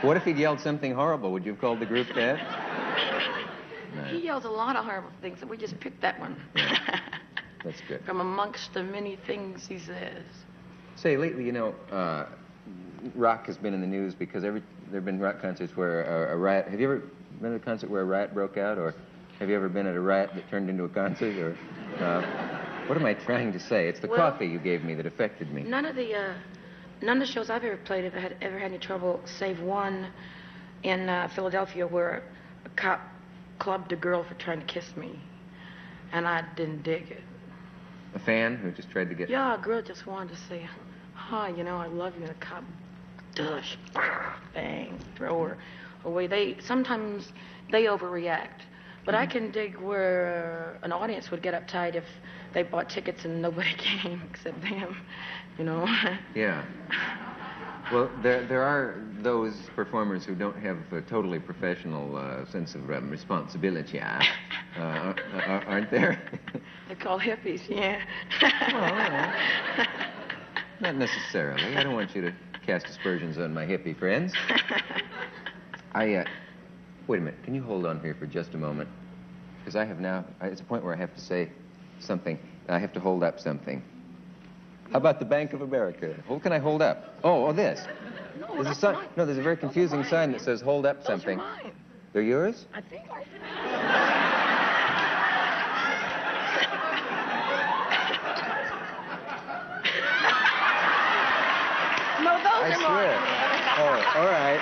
What 0.00 0.16
if 0.16 0.22
he'd 0.22 0.38
yelled 0.38 0.60
something 0.60 0.94
horrible? 0.94 1.32
Would 1.32 1.44
you 1.44 1.52
have 1.52 1.60
called 1.60 1.80
the 1.80 1.86
group 1.86 2.06
that? 2.14 2.38
He 4.08 4.18
yells 4.24 4.44
a 4.44 4.48
lot 4.48 4.76
of 4.76 4.84
horrible 4.84 5.10
things, 5.20 5.40
so 5.40 5.46
we 5.46 5.56
just 5.56 5.78
picked 5.80 6.00
that 6.00 6.18
one. 6.20 6.36
That's 7.64 7.80
good. 7.88 8.00
From 8.06 8.20
amongst 8.20 8.72
the 8.72 8.82
many 8.84 9.16
things 9.26 9.66
he 9.66 9.78
says. 9.80 10.24
Say, 10.94 11.16
lately, 11.16 11.44
you 11.44 11.52
know, 11.52 11.74
uh, 11.90 12.26
rock 13.14 13.46
has 13.46 13.56
been 13.56 13.74
in 13.74 13.80
the 13.80 13.86
news 13.86 14.14
because 14.14 14.44
every 14.44 14.62
there 14.88 14.96
have 14.96 15.04
been 15.04 15.20
rock 15.20 15.40
concerts 15.40 15.76
where 15.76 16.02
a, 16.30 16.34
a 16.34 16.36
riot. 16.36 16.68
Have 16.68 16.80
you 16.80 16.86
ever 16.86 17.02
been 17.40 17.54
at 17.54 17.60
a 17.60 17.64
concert 17.64 17.90
where 17.90 18.02
a 18.02 18.04
riot 18.04 18.34
broke 18.34 18.56
out, 18.56 18.78
or 18.78 18.94
have 19.38 19.48
you 19.48 19.56
ever 19.56 19.68
been 19.68 19.86
at 19.86 19.94
a 19.96 20.00
riot 20.00 20.30
that 20.34 20.48
turned 20.50 20.68
into 20.68 20.84
a 20.84 20.88
concert, 20.88 21.36
or 21.38 22.04
uh, 22.04 22.84
what 22.86 22.98
am 22.98 23.06
I 23.06 23.14
trying 23.14 23.52
to 23.52 23.60
say? 23.60 23.88
It's 23.88 24.00
the 24.00 24.08
Well- 24.08 24.30
coffee 24.30 24.46
you 24.46 24.58
gave 24.58 24.84
me 24.84 24.94
that 24.94 25.06
affected 25.06 25.52
me. 25.52 25.62
None 25.62 25.84
of 25.86 25.96
the 25.96 26.14
uh, 26.14 26.34
none 27.02 27.20
of 27.20 27.26
the 27.26 27.32
shows 27.32 27.50
I've 27.50 27.64
ever 27.64 27.76
played 27.78 28.04
have 28.04 28.14
had, 28.14 28.36
ever 28.40 28.58
had 28.58 28.70
any 28.72 28.78
trouble, 28.78 29.20
save 29.24 29.60
one 29.60 30.08
in 30.82 31.08
uh, 31.08 31.28
Philadelphia 31.34 31.86
where 31.86 32.22
a 32.64 32.68
cop 32.70 33.00
clubbed 33.58 33.92
a 33.92 33.96
girl 33.96 34.24
for 34.24 34.34
trying 34.34 34.60
to 34.60 34.66
kiss 34.66 34.96
me, 34.96 35.20
and 36.12 36.26
I 36.26 36.44
didn't 36.56 36.82
dig 36.82 37.10
it. 37.10 37.22
A 38.14 38.18
fan 38.18 38.56
who 38.56 38.72
just 38.72 38.90
tried 38.90 39.08
to 39.08 39.14
get. 39.14 39.30
Yeah, 39.30 39.54
a 39.54 39.58
girl 39.58 39.82
just 39.82 40.06
wanted 40.06 40.34
to 40.34 40.40
say, 40.48 40.68
"Hi, 41.14 41.48
you 41.50 41.62
know, 41.62 41.76
I 41.76 41.86
love 41.86 42.16
you," 42.16 42.22
and 42.22 42.30
a 42.30 42.34
cop, 42.34 42.64
dush, 43.34 43.76
bang, 44.54 44.98
throw 45.16 45.42
her 45.44 45.58
away. 46.04 46.26
They 46.26 46.56
sometimes 46.60 47.32
they 47.70 47.84
overreact, 47.84 48.62
but 49.04 49.14
I 49.14 49.26
can 49.26 49.50
dig 49.50 49.76
where 49.78 50.76
uh, 50.80 50.84
an 50.84 50.92
audience 50.92 51.30
would 51.30 51.42
get 51.42 51.54
uptight 51.54 51.94
if 51.94 52.04
they 52.52 52.62
bought 52.62 52.88
tickets 52.88 53.24
and 53.24 53.40
nobody 53.40 53.72
came 53.78 54.22
except 54.30 54.60
them, 54.62 54.96
you 55.58 55.64
know. 55.64 55.86
Yeah. 56.34 56.64
Well, 57.92 58.08
there, 58.22 58.46
there 58.46 58.62
are 58.62 59.02
those 59.20 59.54
performers 59.74 60.24
who 60.24 60.36
don't 60.36 60.56
have 60.58 60.78
a 60.92 61.02
totally 61.02 61.40
professional 61.40 62.16
uh, 62.16 62.44
sense 62.46 62.76
of 62.76 62.88
um, 62.90 63.10
responsibility, 63.10 63.98
uh, 64.00 64.22
uh, 64.76 64.80
uh, 64.80 65.14
aren't 65.66 65.90
there? 65.90 66.22
They're 66.86 66.96
called 66.96 67.20
hippies, 67.22 67.68
yeah. 67.68 68.00
Well, 68.72 69.32
Not 70.80 70.96
necessarily. 70.96 71.76
I 71.76 71.82
don't 71.82 71.94
want 71.94 72.14
you 72.14 72.22
to 72.22 72.32
cast 72.70 72.86
aspersions 72.88 73.36
on 73.36 73.52
my 73.52 73.66
hippie 73.66 73.98
friends. 73.98 74.32
I, 75.92 76.14
uh, 76.14 76.24
wait 77.08 77.16
a 77.18 77.20
minute. 77.20 77.42
Can 77.42 77.52
you 77.52 77.64
hold 77.64 77.84
on 77.84 77.98
here 78.00 78.14
for 78.14 78.26
just 78.26 78.54
a 78.54 78.58
moment? 78.58 78.88
Because 79.58 79.74
I 79.74 79.84
have 79.84 79.98
now, 79.98 80.24
I- 80.40 80.46
it's 80.46 80.60
a 80.60 80.64
point 80.64 80.84
where 80.84 80.94
I 80.94 80.96
have 80.96 81.12
to 81.16 81.20
say 81.20 81.50
something. 81.98 82.38
I 82.68 82.78
have 82.78 82.92
to 82.92 83.00
hold 83.00 83.24
up 83.24 83.40
something. 83.40 83.82
How 84.92 84.98
about 84.98 85.18
the 85.18 85.24
Bank 85.24 85.52
of 85.52 85.62
America? 85.62 86.14
What 86.28 86.44
can 86.44 86.52
I 86.52 86.58
hold 86.60 86.80
up? 86.80 87.18
Oh, 87.24 87.46
oh, 87.46 87.52
this. 87.52 87.80
no, 88.38 88.54
There's 88.54 88.76
a 88.76 88.80
sign. 88.80 88.94
mine. 88.94 89.08
No, 89.16 89.26
there's 89.26 89.38
a 89.38 89.42
very 89.42 89.56
confusing 89.56 90.04
sign 90.04 90.30
that 90.30 90.40
says 90.40 90.60
"Hold 90.60 90.86
up" 90.86 90.98
Those 90.98 91.06
something. 91.06 91.40
are 91.40 91.62
mine. 91.64 91.72
They're 92.12 92.22
yours? 92.22 92.66
I 92.72 92.80
think. 92.82 93.02
no, 102.22 102.36
those 102.44 102.49
I 102.60 102.76
swear. 102.76 103.16
Oh, 103.78 103.94
all 104.18 104.26
right. 104.26 104.60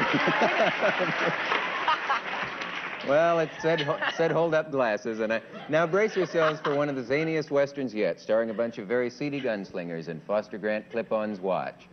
well, 3.09 3.41
it 3.41 3.51
said 3.61 3.87
said 4.17 4.31
hold 4.31 4.55
up 4.55 4.71
glasses, 4.71 5.21
and 5.21 5.33
I 5.33 5.43
now 5.69 5.87
brace 5.87 6.17
yourselves 6.17 6.61
for 6.61 6.75
one 6.77 6.89
of 6.89 6.97
the 6.97 7.03
zaniest 7.03 7.51
westerns 7.51 7.93
yet, 7.93 8.21
starring 8.21 8.51
a 8.51 8.55
bunch 8.55 8.79
of 8.79 8.87
very 8.87 9.11
seedy 9.11 9.41
gunslingers 9.41 10.09
in 10.09 10.21
Foster 10.21 10.59
Grant 10.59 10.91
Clip-On's 10.91 11.41
watch. 11.41 11.89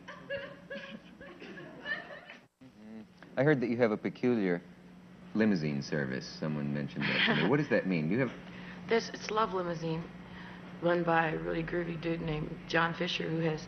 I 3.37 3.43
heard 3.43 3.59
that 3.61 3.69
you 3.69 3.77
have 3.77 3.91
a 3.91 3.97
peculiar 3.97 4.61
limousine 5.33 5.81
service. 5.81 6.25
Someone 6.39 6.73
mentioned 6.73 7.03
that 7.03 7.35
to 7.35 7.43
me. 7.43 7.49
What 7.49 7.57
does 7.57 7.69
that 7.69 7.87
mean? 7.87 8.09
You 8.09 8.19
have 8.19 8.31
This 8.87 9.09
it's 9.13 9.29
Love 9.29 9.53
Limousine, 9.53 10.03
run 10.81 11.03
by 11.03 11.29
a 11.29 11.37
really 11.37 11.63
groovy 11.63 11.99
dude 11.99 12.21
named 12.21 12.55
John 12.67 12.93
Fisher, 12.93 13.27
who 13.27 13.39
has 13.39 13.67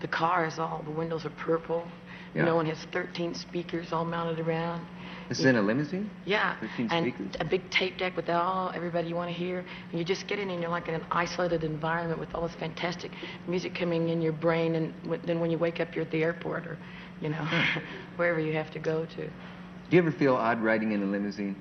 the 0.00 0.08
car 0.08 0.46
is 0.46 0.58
all 0.58 0.82
the 0.84 0.90
windows 0.90 1.24
are 1.24 1.30
purple, 1.30 1.86
you 2.34 2.40
Yeah. 2.40 2.46
know, 2.46 2.58
and 2.60 2.68
has 2.68 2.78
13 2.92 3.34
speakers 3.34 3.92
all 3.92 4.04
mounted 4.04 4.40
around. 4.40 4.84
this 5.28 5.40
is 5.40 5.46
in 5.46 5.56
a 5.56 5.62
limousine? 5.62 6.08
Yeah, 6.24 6.54
13 6.60 6.88
and 6.92 7.12
speakers? 7.12 7.36
a 7.40 7.44
big 7.44 7.68
tape 7.70 7.98
deck 7.98 8.14
with 8.16 8.28
all 8.30 8.70
everybody 8.74 9.08
you 9.08 9.16
want 9.16 9.28
to 9.28 9.36
hear, 9.36 9.64
and 9.90 9.98
you 9.98 10.04
just 10.04 10.26
get 10.28 10.38
in 10.38 10.50
and 10.50 10.60
you're 10.60 10.70
like 10.70 10.86
in 10.88 10.94
an 10.94 11.04
isolated 11.10 11.64
environment 11.64 12.20
with 12.20 12.32
all 12.34 12.42
this 12.46 12.54
fantastic 12.56 13.10
music 13.48 13.74
coming 13.74 14.08
in 14.10 14.20
your 14.22 14.32
brain, 14.32 14.76
and 14.76 14.92
w- 15.02 15.20
then 15.24 15.40
when 15.40 15.50
you 15.50 15.58
wake 15.58 15.80
up, 15.80 15.94
you're 15.96 16.04
at 16.04 16.10
the 16.12 16.22
airport 16.22 16.66
or, 16.66 16.78
you 17.20 17.28
know, 17.28 17.44
hmm. 17.44 17.80
wherever 18.16 18.38
you 18.38 18.52
have 18.52 18.70
to 18.70 18.78
go 18.78 19.04
to. 19.06 19.26
Do 19.26 19.96
you 19.96 19.98
ever 19.98 20.12
feel 20.12 20.36
odd 20.36 20.60
riding 20.62 20.92
in 20.92 21.02
a 21.02 21.06
limousine? 21.06 21.56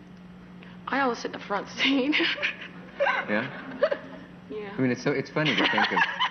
I 0.88 1.00
always 1.00 1.18
sit 1.20 1.34
in 1.34 1.40
the 1.40 1.46
front 1.46 1.68
seat. 1.70 2.16
Yeah. 3.30 3.50
yeah. 4.50 4.70
I 4.78 4.82
mean, 4.82 4.92
it's 4.92 5.04
so 5.04 5.12
it's 5.12 5.30
funny 5.32 5.56
to 5.56 5.68
think 5.72 5.92
of. 5.92 6.00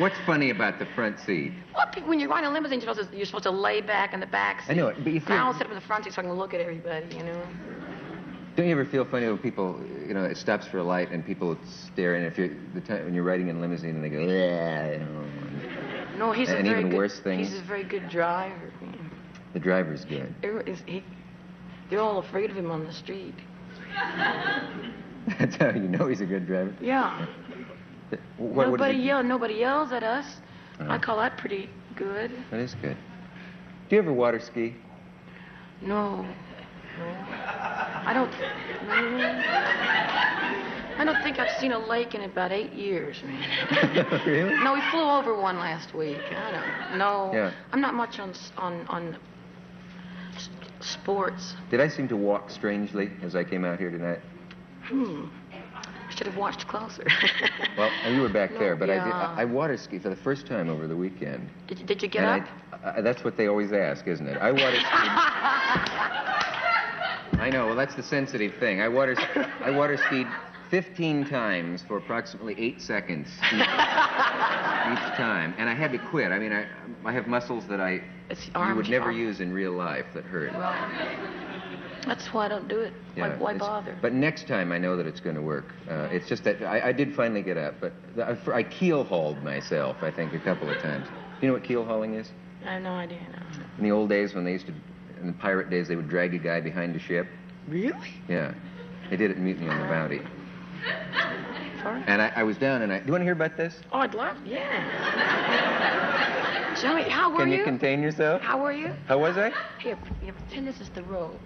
What's 0.00 0.16
funny 0.24 0.48
about 0.48 0.78
the 0.78 0.86
front 0.86 1.18
seat? 1.20 1.52
Well, 1.74 1.86
when 2.06 2.18
you're 2.18 2.30
riding 2.30 2.48
a 2.48 2.52
limousine, 2.54 2.80
you're 2.80 2.88
supposed 2.94 3.10
to, 3.10 3.16
you're 3.16 3.26
supposed 3.26 3.44
to 3.44 3.50
lay 3.50 3.82
back 3.82 4.14
in 4.14 4.20
the 4.20 4.26
back 4.26 4.62
seat. 4.62 4.70
I 4.72 4.74
know 4.74 4.88
it, 4.88 4.96
but 5.04 5.12
you 5.12 5.20
feel- 5.20 5.36
I 5.36 5.40
always 5.40 5.58
sit 5.58 5.66
up 5.66 5.72
in 5.72 5.74
the 5.74 5.82
front 5.82 6.04
seat 6.04 6.14
so 6.14 6.22
I 6.22 6.24
can 6.24 6.32
look 6.32 6.54
at 6.54 6.60
everybody, 6.62 7.04
you 7.14 7.22
know. 7.22 7.42
Don't 8.56 8.64
you 8.64 8.72
ever 8.72 8.86
feel 8.86 9.04
funny 9.04 9.26
when 9.26 9.36
people, 9.36 9.78
you 10.08 10.14
know, 10.14 10.24
it 10.24 10.38
stops 10.38 10.66
for 10.66 10.78
a 10.78 10.82
light 10.82 11.10
and 11.10 11.24
people 11.24 11.58
stare, 11.66 12.14
and 12.14 12.24
if 12.24 12.38
you're 12.38 12.48
the 12.72 12.80
time 12.80 13.04
when 13.04 13.12
you're 13.12 13.24
riding 13.24 13.48
in 13.48 13.56
a 13.56 13.60
limousine 13.60 13.90
and 13.90 14.02
they 14.02 14.08
go, 14.08 14.20
yeah, 14.20 14.92
you 14.92 14.98
know, 15.00 15.24
No, 16.16 16.32
he's 16.32 16.48
a 16.48 16.54
very 16.54 16.68
even 16.70 16.88
good, 16.88 16.96
worse 16.96 17.20
thing. 17.20 17.38
He's 17.38 17.58
a 17.58 17.62
very 17.62 17.84
good 17.84 18.08
driver. 18.08 18.72
the 19.52 19.60
driver's 19.60 20.06
good. 20.06 20.34
Everybody's- 20.42 20.82
he, 20.86 21.04
they're 21.90 22.00
all 22.00 22.18
afraid 22.20 22.48
of 22.50 22.56
him 22.56 22.70
on 22.70 22.86
the 22.86 22.92
street. 22.92 23.34
That's 25.38 25.56
how 25.56 25.68
you 25.70 25.88
know 25.88 26.06
he's 26.06 26.22
a 26.22 26.26
good 26.26 26.46
driver. 26.46 26.74
Yeah. 26.80 27.26
What, 28.10 28.18
what 28.38 28.66
nobody 28.70 28.98
they- 28.98 29.04
yell. 29.04 29.22
Nobody 29.22 29.54
yells 29.54 29.92
at 29.92 30.02
us. 30.02 30.26
Uh-huh. 30.78 30.92
I 30.92 30.98
call 30.98 31.18
that 31.18 31.36
pretty 31.36 31.68
good. 31.96 32.30
That 32.50 32.60
is 32.60 32.74
good. 32.80 32.96
Do 33.88 33.96
you 33.96 34.02
ever 34.02 34.12
water 34.12 34.40
ski? 34.40 34.74
No. 35.82 36.22
No. 36.22 37.04
I 37.04 38.12
don't. 38.14 38.30
No. 38.86 39.42
I 40.98 41.04
don't 41.04 41.22
think 41.22 41.38
I've 41.38 41.58
seen 41.60 41.72
a 41.72 41.78
lake 41.78 42.14
in 42.14 42.22
about 42.22 42.52
eight 42.52 42.72
years, 42.74 43.22
man. 43.24 44.22
really? 44.26 44.54
No, 44.62 44.74
we 44.74 44.82
flew 44.90 45.08
over 45.08 45.34
one 45.40 45.56
last 45.58 45.94
week. 45.94 46.18
I 46.30 46.50
don't. 46.50 46.98
No. 46.98 47.30
Yeah. 47.32 47.52
I'm 47.72 47.80
not 47.80 47.94
much 47.94 48.18
on 48.18 48.34
on 48.58 48.86
on 48.88 49.16
sports. 50.80 51.54
Did 51.70 51.80
I 51.80 51.88
seem 51.88 52.08
to 52.08 52.16
walk 52.16 52.50
strangely 52.50 53.10
as 53.22 53.34
I 53.34 53.44
came 53.44 53.64
out 53.64 53.78
here 53.78 53.90
tonight? 53.90 54.20
Hmm. 54.84 55.26
Should 56.20 56.26
have 56.26 56.36
watched 56.36 56.68
closer. 56.68 57.02
Well, 57.78 57.90
and 58.04 58.14
you 58.14 58.20
were 58.20 58.28
back 58.28 58.52
No, 58.52 58.58
there, 58.58 58.76
but 58.76 58.90
I 58.90 59.02
did. 59.02 59.12
I, 59.14 59.34
I 59.38 59.44
water 59.46 59.78
ski 59.78 59.98
for 59.98 60.10
the 60.10 60.16
first 60.16 60.46
time 60.46 60.68
over 60.68 60.86
the 60.86 60.94
weekend. 60.96 61.48
did, 61.66 61.78
you, 61.78 61.86
did 61.86 62.02
you 62.02 62.08
get 62.08 62.24
and 62.24 62.42
up? 62.42 62.48
I, 62.84 62.98
I, 62.98 63.00
that's 63.00 63.24
what 63.24 63.38
they 63.38 63.46
always 63.46 63.72
ask, 63.72 64.06
isn't 64.06 64.26
it? 64.28 64.36
I 64.36 64.50
water 64.52 64.76
skied. 64.76 64.84
I 67.40 67.48
know. 67.50 67.68
Well, 67.68 67.76
that's 67.76 67.94
the 67.94 68.02
sensitive 68.02 68.52
thing. 68.60 68.82
I 68.82 68.88
water, 68.88 69.16
I 69.64 69.70
water 69.70 69.96
skied 69.96 70.26
15 70.68 71.24
times 71.26 71.82
for 71.88 71.96
approximately 71.96 72.54
eight 72.58 72.82
seconds 72.82 73.28
each, 73.50 73.60
each 73.60 73.64
time, 75.16 75.54
and 75.56 75.70
I 75.70 75.74
had 75.74 75.90
to 75.92 75.98
quit. 76.10 76.32
I 76.32 76.38
mean, 76.38 76.52
I, 76.52 76.66
I 77.02 77.12
have 77.12 77.28
muscles 77.28 77.66
that 77.68 77.80
I 77.80 78.02
It's 78.28 78.46
you 78.54 78.74
would 78.76 78.90
never 78.90 79.06
arm. 79.06 79.16
use 79.16 79.40
in 79.40 79.54
real 79.54 79.72
life 79.72 80.04
that 80.12 80.24
hurt. 80.24 80.52
Well, 80.52 80.74
that's 82.06 82.26
why 82.28 82.46
I 82.46 82.48
don't 82.48 82.68
do 82.68 82.80
it. 82.80 82.92
why 83.14 83.28
why 83.36 83.58
bother? 83.58 83.96
But 84.00 84.12
next 84.12 84.46
time, 84.46 84.72
I 84.72 84.78
know 84.78 84.96
that 84.96 85.06
it's 85.06 85.20
going 85.20 85.36
to 85.36 85.42
work. 85.42 85.74
Uh, 85.88 86.08
it's 86.10 86.28
just 86.28 86.44
that 86.44 86.62
I, 86.62 86.88
I 86.88 86.92
did 86.92 87.14
finally 87.14 87.42
get 87.42 87.56
up, 87.56 87.74
but 87.80 87.92
the, 88.16 88.24
I, 88.26 88.56
I 88.58 88.62
keel 88.62 89.04
hauled 89.04 89.42
myself, 89.42 89.96
I 90.02 90.10
think, 90.10 90.32
a 90.34 90.38
couple 90.38 90.68
of 90.68 90.78
times. 90.78 91.06
Do 91.06 91.12
You 91.42 91.48
know 91.48 91.54
what 91.54 91.64
keel 91.64 91.84
hauling 91.84 92.14
is? 92.14 92.30
I 92.66 92.74
have 92.74 92.82
no 92.82 92.90
idea. 92.92 93.20
No. 93.32 93.38
In 93.78 93.84
the 93.84 93.90
old 93.90 94.08
days, 94.08 94.34
when 94.34 94.44
they 94.44 94.52
used 94.52 94.66
to, 94.66 94.74
in 95.20 95.28
the 95.28 95.32
pirate 95.34 95.70
days, 95.70 95.88
they 95.88 95.96
would 95.96 96.08
drag 96.08 96.34
a 96.34 96.38
guy 96.38 96.60
behind 96.60 96.94
a 96.94 96.98
ship. 96.98 97.26
Really? 97.68 98.14
Yeah, 98.28 98.52
they 99.08 99.16
did 99.16 99.30
it 99.30 99.36
in 99.36 99.44
Mutiny 99.44 99.68
on 99.68 99.80
the 99.80 99.86
Bounty. 99.86 100.20
Sorry. 101.82 102.02
And 102.06 102.20
I, 102.20 102.32
I 102.36 102.42
was 102.42 102.58
down, 102.58 102.82
and 102.82 102.92
I. 102.92 102.98
Do 102.98 103.06
you 103.06 103.12
want 103.12 103.22
to 103.22 103.24
hear 103.24 103.32
about 103.32 103.56
this? 103.56 103.80
Oh, 103.92 104.00
I'd 104.00 104.14
love. 104.14 104.36
Yeah. 104.44 104.66
Joey, 106.80 107.02
how 107.04 107.30
were 107.30 107.38
Can 107.38 107.50
you? 107.50 107.56
Can 107.56 107.58
you 107.58 107.64
contain 107.64 108.02
yourself? 108.02 108.42
How 108.42 108.60
were 108.62 108.72
you? 108.72 108.92
How 109.06 109.18
was 109.18 109.38
I? 109.38 109.50
Here, 109.78 109.98
here, 110.22 110.32
pretend 110.32 110.66
this 110.66 110.80
is 110.80 110.90
the 110.90 111.02
robe. 111.04 111.38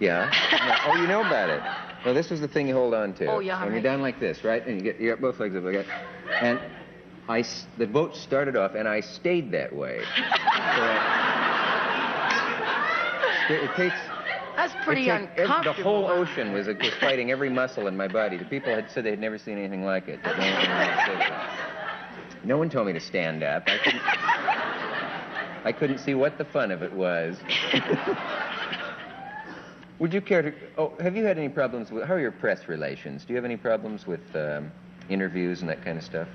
Yeah. 0.00 0.30
Yeah. 0.66 0.78
Oh, 0.86 0.96
you 0.96 1.06
know 1.06 1.20
about 1.20 1.48
it. 1.50 1.62
Well, 2.04 2.14
this 2.14 2.30
was 2.30 2.40
the 2.40 2.48
thing 2.48 2.66
you 2.68 2.74
hold 2.74 2.94
on 2.94 3.12
to. 3.14 3.26
Oh, 3.26 3.38
yeah, 3.40 3.62
When 3.62 3.72
you're 3.72 3.82
down 3.82 4.00
like 4.02 4.18
this, 4.20 4.42
right? 4.44 4.64
And 4.66 4.76
you 4.78 4.82
get 4.82 5.00
you 5.00 5.10
got 5.10 5.20
both 5.20 5.38
legs 5.40 5.54
up 5.56 5.64
like 5.64 5.74
that. 5.74 5.86
And 6.42 6.60
I, 7.28 7.44
the 7.78 7.86
boat 7.86 8.16
started 8.16 8.56
off, 8.56 8.74
and 8.74 8.88
I 8.88 9.00
stayed 9.00 9.50
that 9.52 9.74
way. 9.74 10.02
So 10.76 10.82
I- 10.82 11.12
it 13.48 13.74
takes. 13.76 13.94
That's 14.56 14.74
pretty 14.82 15.08
it 15.08 15.20
take 15.20 15.30
ev- 15.38 15.50
uncomfortable. 15.50 15.74
the 15.76 15.82
whole 15.82 16.06
ocean 16.08 16.52
was, 16.52 16.66
was 16.66 16.94
fighting 17.00 17.30
every 17.30 17.48
muscle 17.50 17.86
in 17.86 17.96
my 17.96 18.08
body. 18.08 18.36
The 18.36 18.44
people 18.44 18.74
had 18.74 18.90
said 18.90 19.04
they'd 19.04 19.18
never 19.20 19.38
seen 19.38 19.56
anything 19.58 19.84
like 19.84 20.08
it. 20.08 20.20
but 20.24 20.36
no 20.38 20.44
one 20.44 20.52
had 20.52 21.06
said 21.06 21.18
that. 21.20 21.58
No 22.44 22.58
one 22.58 22.68
told 22.70 22.86
me 22.88 22.92
to 22.92 23.00
stand 23.00 23.42
up. 23.42 23.64
I 23.68 23.78
couldn't, 23.78 24.02
I 25.66 25.72
couldn't 25.72 25.98
see 25.98 26.14
what 26.14 26.36
the 26.38 26.44
fun 26.44 26.70
of 26.70 26.82
it 26.82 26.92
was. 26.92 27.38
Would 29.98 30.12
you 30.12 30.20
care 30.20 30.42
to? 30.42 30.52
Oh, 30.76 30.92
have 31.00 31.16
you 31.16 31.24
had 31.24 31.38
any 31.38 31.48
problems 31.48 31.90
with? 31.90 32.04
How 32.04 32.14
are 32.14 32.20
your 32.20 32.32
press 32.32 32.68
relations? 32.68 33.24
Do 33.24 33.32
you 33.32 33.36
have 33.36 33.44
any 33.46 33.56
problems 33.56 34.06
with 34.06 34.20
um, 34.34 34.70
interviews 35.08 35.60
and 35.62 35.70
that 35.70 35.82
kind 35.84 35.96
of 35.96 36.04
stuff? 36.04 36.28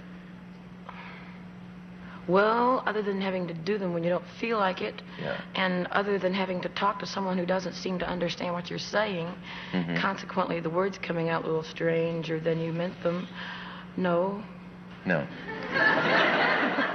Well, 2.28 2.84
other 2.86 3.02
than 3.02 3.20
having 3.20 3.48
to 3.48 3.54
do 3.54 3.78
them 3.78 3.94
when 3.94 4.04
you 4.04 4.10
don't 4.10 4.26
feel 4.40 4.58
like 4.58 4.82
it, 4.82 5.02
Yeah. 5.22 5.42
and 5.56 5.88
other 5.88 6.18
than 6.20 6.34
having 6.34 6.62
to 6.62 6.70
talk 6.70 7.00
to 7.00 7.06
someone 7.06 7.38
who 7.38 7.46
doesn't 7.46 7.74
seem 7.74 7.98
to 8.00 8.08
understand 8.08 8.54
what 8.54 8.70
you're 8.70 8.80
saying, 8.80 9.28
Mhm. 9.74 9.98
consequently 10.00 10.60
the 10.60 10.70
words 10.70 10.98
coming 11.00 11.30
out 11.30 11.44
a 11.44 11.48
little 11.48 11.64
stranger 11.64 12.40
than 12.40 12.60
you 12.60 12.72
meant 12.74 13.02
them. 13.04 13.28
No. 13.98 14.42
No. 15.06 15.26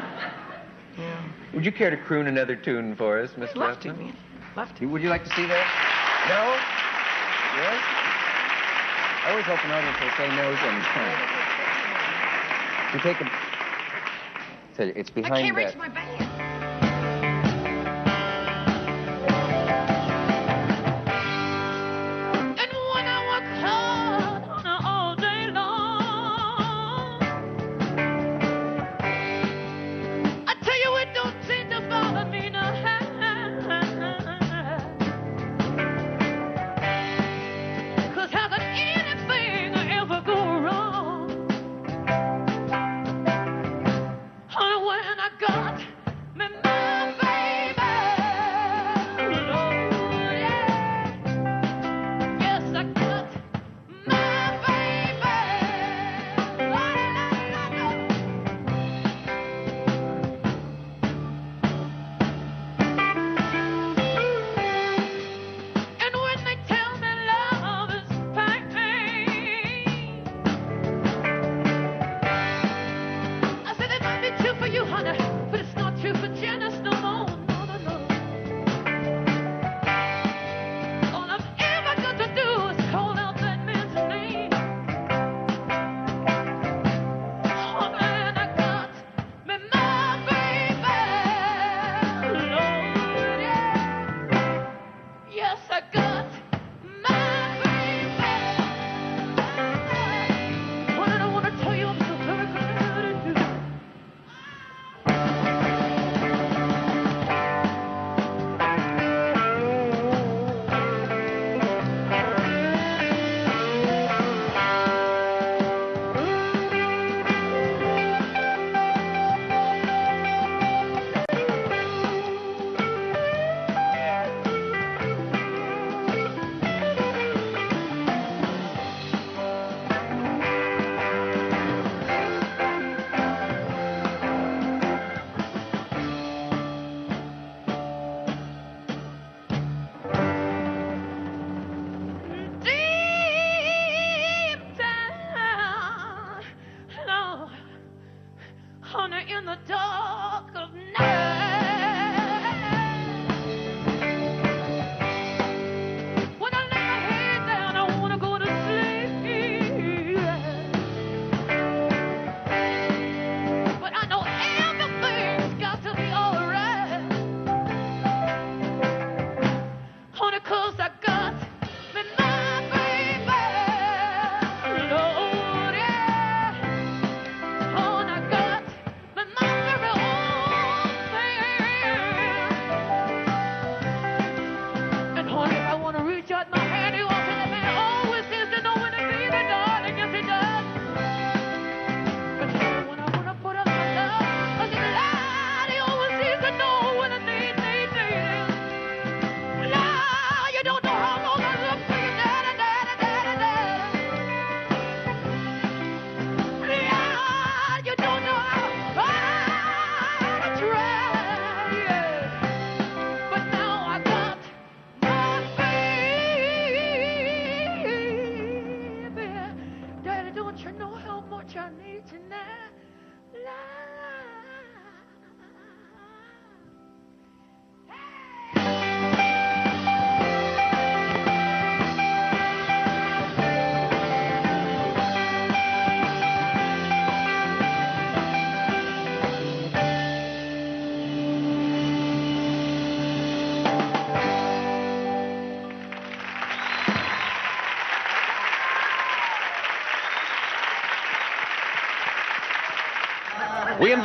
Yeah. 0.98 1.20
Would 1.52 1.66
you 1.66 1.72
care 1.72 1.90
to 1.90 1.96
croon 1.98 2.26
another 2.26 2.56
tune 2.56 2.96
for 2.96 3.18
us, 3.20 3.36
Miss 3.36 3.54
Love 3.54 3.78
to, 3.80 3.92
man. 3.92 4.16
Love 4.56 4.74
to. 4.76 4.86
Would 4.86 5.02
you 5.02 5.10
like 5.10 5.24
to 5.24 5.30
see 5.34 5.44
that? 5.44 5.85
No? 6.28 6.42
Yes? 7.56 7.78
I 9.24 9.30
always 9.30 9.44
hope 9.46 9.64
an 9.64 9.70
audience 9.70 9.96
will 10.00 10.10
say 10.16 10.28
no 10.34 10.54
sometime. 10.56 11.32
You 12.94 13.00
take 13.00 13.20
a. 13.20 13.30
Tell 14.76 14.86
you, 14.86 14.92
it's 14.94 15.10
behind 15.10 15.34
I 15.34 15.40
can't 15.42 15.56
that. 15.56 15.66
reach 15.66 15.76
my 15.76 15.88
band. 15.88 16.25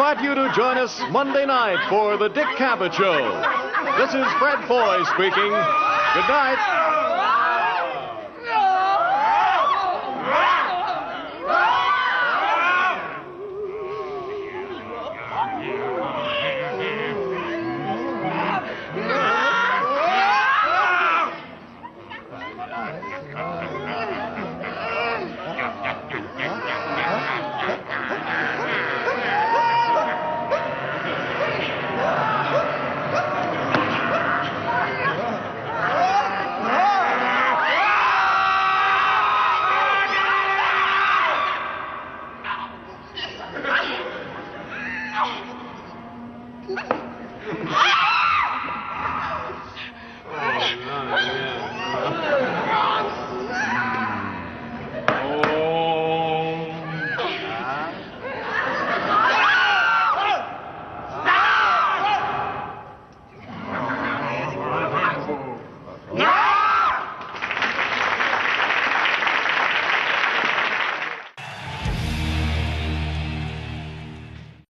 invite 0.01 0.23
you 0.23 0.33
to 0.33 0.51
join 0.55 0.79
us 0.79 0.99
Monday 1.11 1.45
night 1.45 1.77
for 1.87 2.17
The 2.17 2.27
Dick 2.27 2.47
Cavett 2.57 2.91
Show. 2.91 3.21
This 3.99 4.09
is 4.15 4.25
Fred 4.39 4.67
Foy 4.67 5.03
speaking. 5.13 5.51
Good 5.51 6.27
night. 6.27 6.70